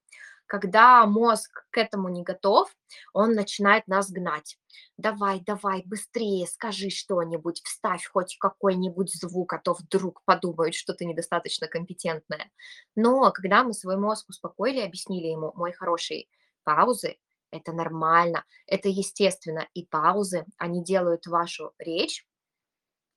[0.48, 2.70] Когда мозг к этому не готов,
[3.14, 4.60] он начинает нас гнать.
[4.96, 11.06] Давай, давай, быстрее, скажи что-нибудь, вставь хоть какой-нибудь звук, а то вдруг подумают, что ты
[11.06, 12.52] недостаточно компетентная.
[12.96, 16.30] Но когда мы свой мозг успокоили, объяснили ему, мой хороший,
[16.64, 17.18] паузы–
[17.52, 22.24] это нормально, это естественно, и паузы, они делают вашу речь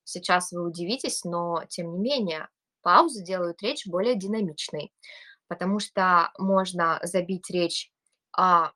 [0.09, 2.49] Сейчас вы удивитесь, но тем не менее
[2.81, 4.91] паузы делают речь более динамичной,
[5.49, 7.93] потому что можно забить речь
[8.33, 8.73] а,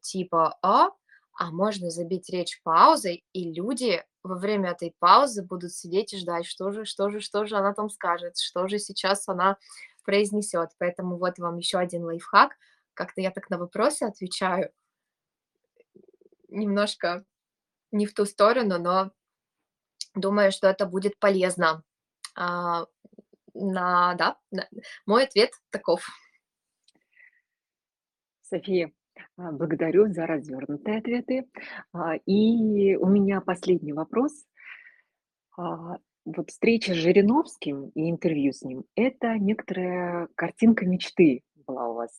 [0.00, 0.90] типа а,
[1.38, 6.46] а можно забить речь паузой, и люди во время этой паузы будут сидеть и ждать,
[6.46, 9.56] что же, что же, что же она там скажет, что же сейчас она
[10.04, 10.70] произнесет.
[10.78, 12.52] Поэтому вот вам еще один лайфхак.
[12.94, 14.70] Как-то я так на вопросы отвечаю
[16.48, 17.24] немножко
[17.90, 19.10] не в ту сторону, но
[20.16, 21.82] Думаю, что это будет полезно.
[22.34, 22.86] А,
[23.54, 24.66] на, да, на,
[25.04, 26.06] мой ответ таков.
[28.40, 28.92] София,
[29.36, 31.50] а, благодарю за развернутые ответы.
[31.92, 34.32] А, и у меня последний вопрос.
[35.56, 42.10] Вот встреча с Жириновским и интервью с ним– это некоторая картинка мечты была у вас.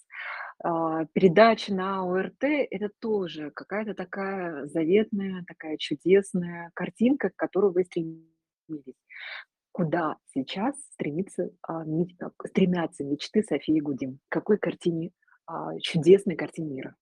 [0.63, 7.83] А, передача на ОРТ- это тоже какая-то такая заветная, такая чудесная картинка, к которой вы
[7.83, 8.95] стремились.
[9.71, 11.83] Куда сейчас стремится, а,
[12.47, 14.19] стремятся мечты Софии Гудим?
[14.29, 15.11] К какой картине,
[15.45, 16.95] а, чудесной картине мира?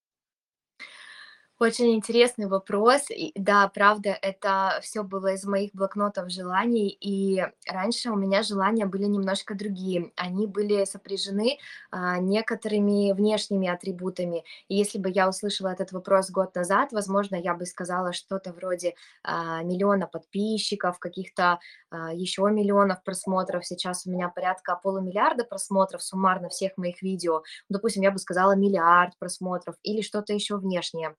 [1.57, 3.09] Очень интересный вопрос.
[3.09, 8.85] И да, правда, это все было из моих блокнотов желаний, и раньше у меня желания
[8.85, 10.11] были немножко другие.
[10.17, 11.57] Они были сопряжены
[11.91, 14.43] а, некоторыми внешними атрибутами.
[14.67, 18.95] И если бы я услышала этот вопрос год назад, возможно, я бы сказала что-то вроде
[19.23, 23.65] а, миллиона подписчиков, каких-то а, еще миллионов просмотров.
[23.65, 27.43] Сейчас у меня порядка полумиллиарда просмотров суммарно всех моих видео.
[27.69, 31.15] Допустим, я бы сказала миллиард просмотров или что-то еще внешнее.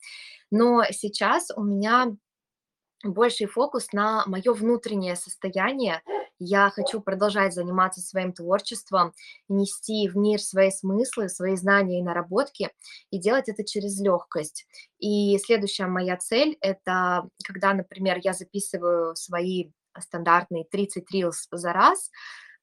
[0.51, 2.17] Но сейчас у меня
[3.05, 6.03] больший фокус на мое внутреннее состояние.
[6.39, 9.13] Я хочу продолжать заниматься своим творчеством,
[9.49, 12.71] нести в мир свои смыслы, свои знания и наработки,
[13.11, 14.67] и делать это через легкость.
[14.99, 22.11] И следующая моя цель– это когда, например, я записываю свои стандартные 30 reels за раз,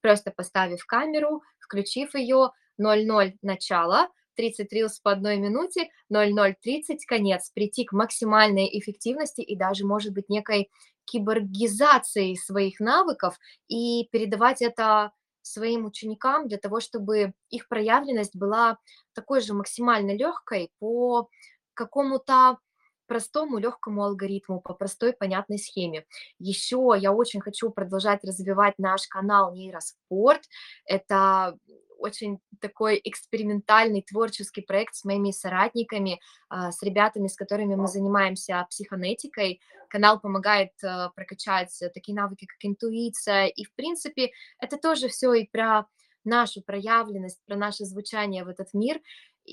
[0.01, 7.86] просто поставив камеру, включив ее, 0,0 начало, 30 reels по одной минуте, 0,030 конец, прийти
[7.86, 10.69] к максимальной эффективности и даже, может быть, некой
[11.05, 15.11] киборгизации своих навыков и передавать это
[15.41, 18.77] своим ученикам для того, чтобы их проявленность была
[19.13, 21.29] такой же максимально легкой по
[21.73, 22.59] какому-то
[23.07, 26.05] простому легкому алгоритму, по простой понятной схеме.
[26.39, 30.43] Еще я очень хочу продолжать развивать наш канал Нейроспорт.
[30.86, 31.57] Это
[32.04, 38.68] очень такой экспериментальный творческий проект с моими соратниками, а, с ребятами, с которыми мы занимаемся
[38.70, 39.62] психонетикой.
[39.89, 43.45] Канал помогает э, прокачать такие навыки, как интуиция.
[43.45, 45.86] И, в принципе, это тоже все и про
[46.26, 48.99] нашу проявленность, про наше звучание в этот мир.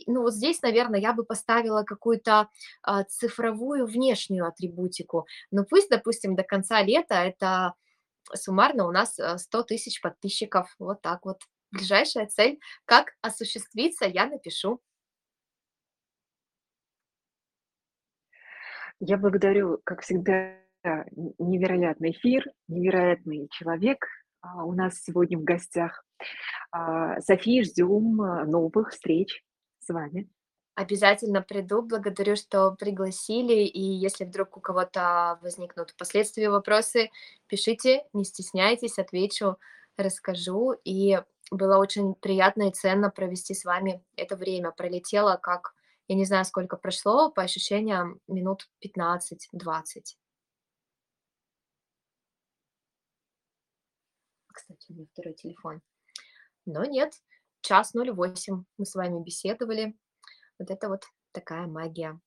[0.07, 2.49] Ну вот здесь, наверное, я бы поставила какую-то
[2.83, 5.27] а, цифровую внешнюю атрибутику.
[5.51, 7.75] Но пусть, допустим, до конца лета это
[8.35, 10.75] суммарно у нас 100 тысяч подписчиков.
[10.79, 12.59] Вот так вот ближайшая цель.
[12.85, 14.81] Как осуществиться, я напишу.
[19.01, 20.57] Я благодарю, как всегда,
[21.39, 24.07] невероятный эфир, невероятный человек
[24.43, 26.05] а, у нас сегодня в гостях.
[26.71, 29.43] А, София, ждем а, новых встреч
[29.81, 30.29] с вами.
[30.75, 31.83] Обязательно приду.
[31.83, 33.65] Благодарю, что пригласили.
[33.65, 37.11] И если вдруг у кого-то возникнут впоследствии вопросы,
[37.49, 39.59] пишите, не стесняйтесь, отвечу,
[39.99, 40.73] расскажу.
[40.85, 41.21] И
[41.51, 44.71] было очень приятно и ценно провести с вами это время.
[44.71, 45.75] Пролетело как,
[46.09, 50.17] я не знаю, сколько прошло, по ощущениям, минут 15-20.
[54.53, 55.81] Кстати, у меня второй телефон.
[56.67, 57.15] Но нет,
[57.63, 59.97] час 08 мы с вами беседовали.
[60.59, 62.21] Вот это вот такая магия.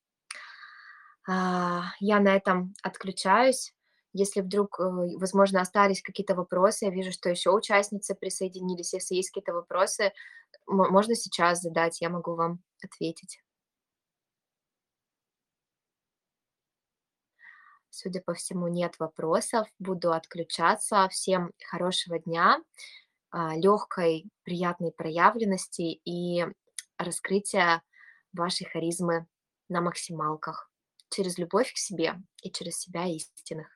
[1.29, 3.73] А, я на этом отключаюсь.
[4.13, 4.83] Если вдруг, э,
[5.17, 8.93] возможно, остались какие-то вопросы, я вижу, что еще участницы присоединились.
[8.93, 10.13] Если есть какие-то вопросы,
[10.67, 13.39] можно сейчас задать, я могу вам ответить.
[17.89, 19.67] Судя по всему, нет вопросов.
[19.77, 21.07] Буду отключаться.
[21.09, 22.59] Всем хорошего дня,
[23.29, 26.45] а, легкой, приятной проявленности и
[26.97, 27.83] раскрытия
[28.31, 29.27] вашей харизмы
[29.69, 30.71] на максималках
[31.09, 33.67] через любовь к себе и через себя истинных.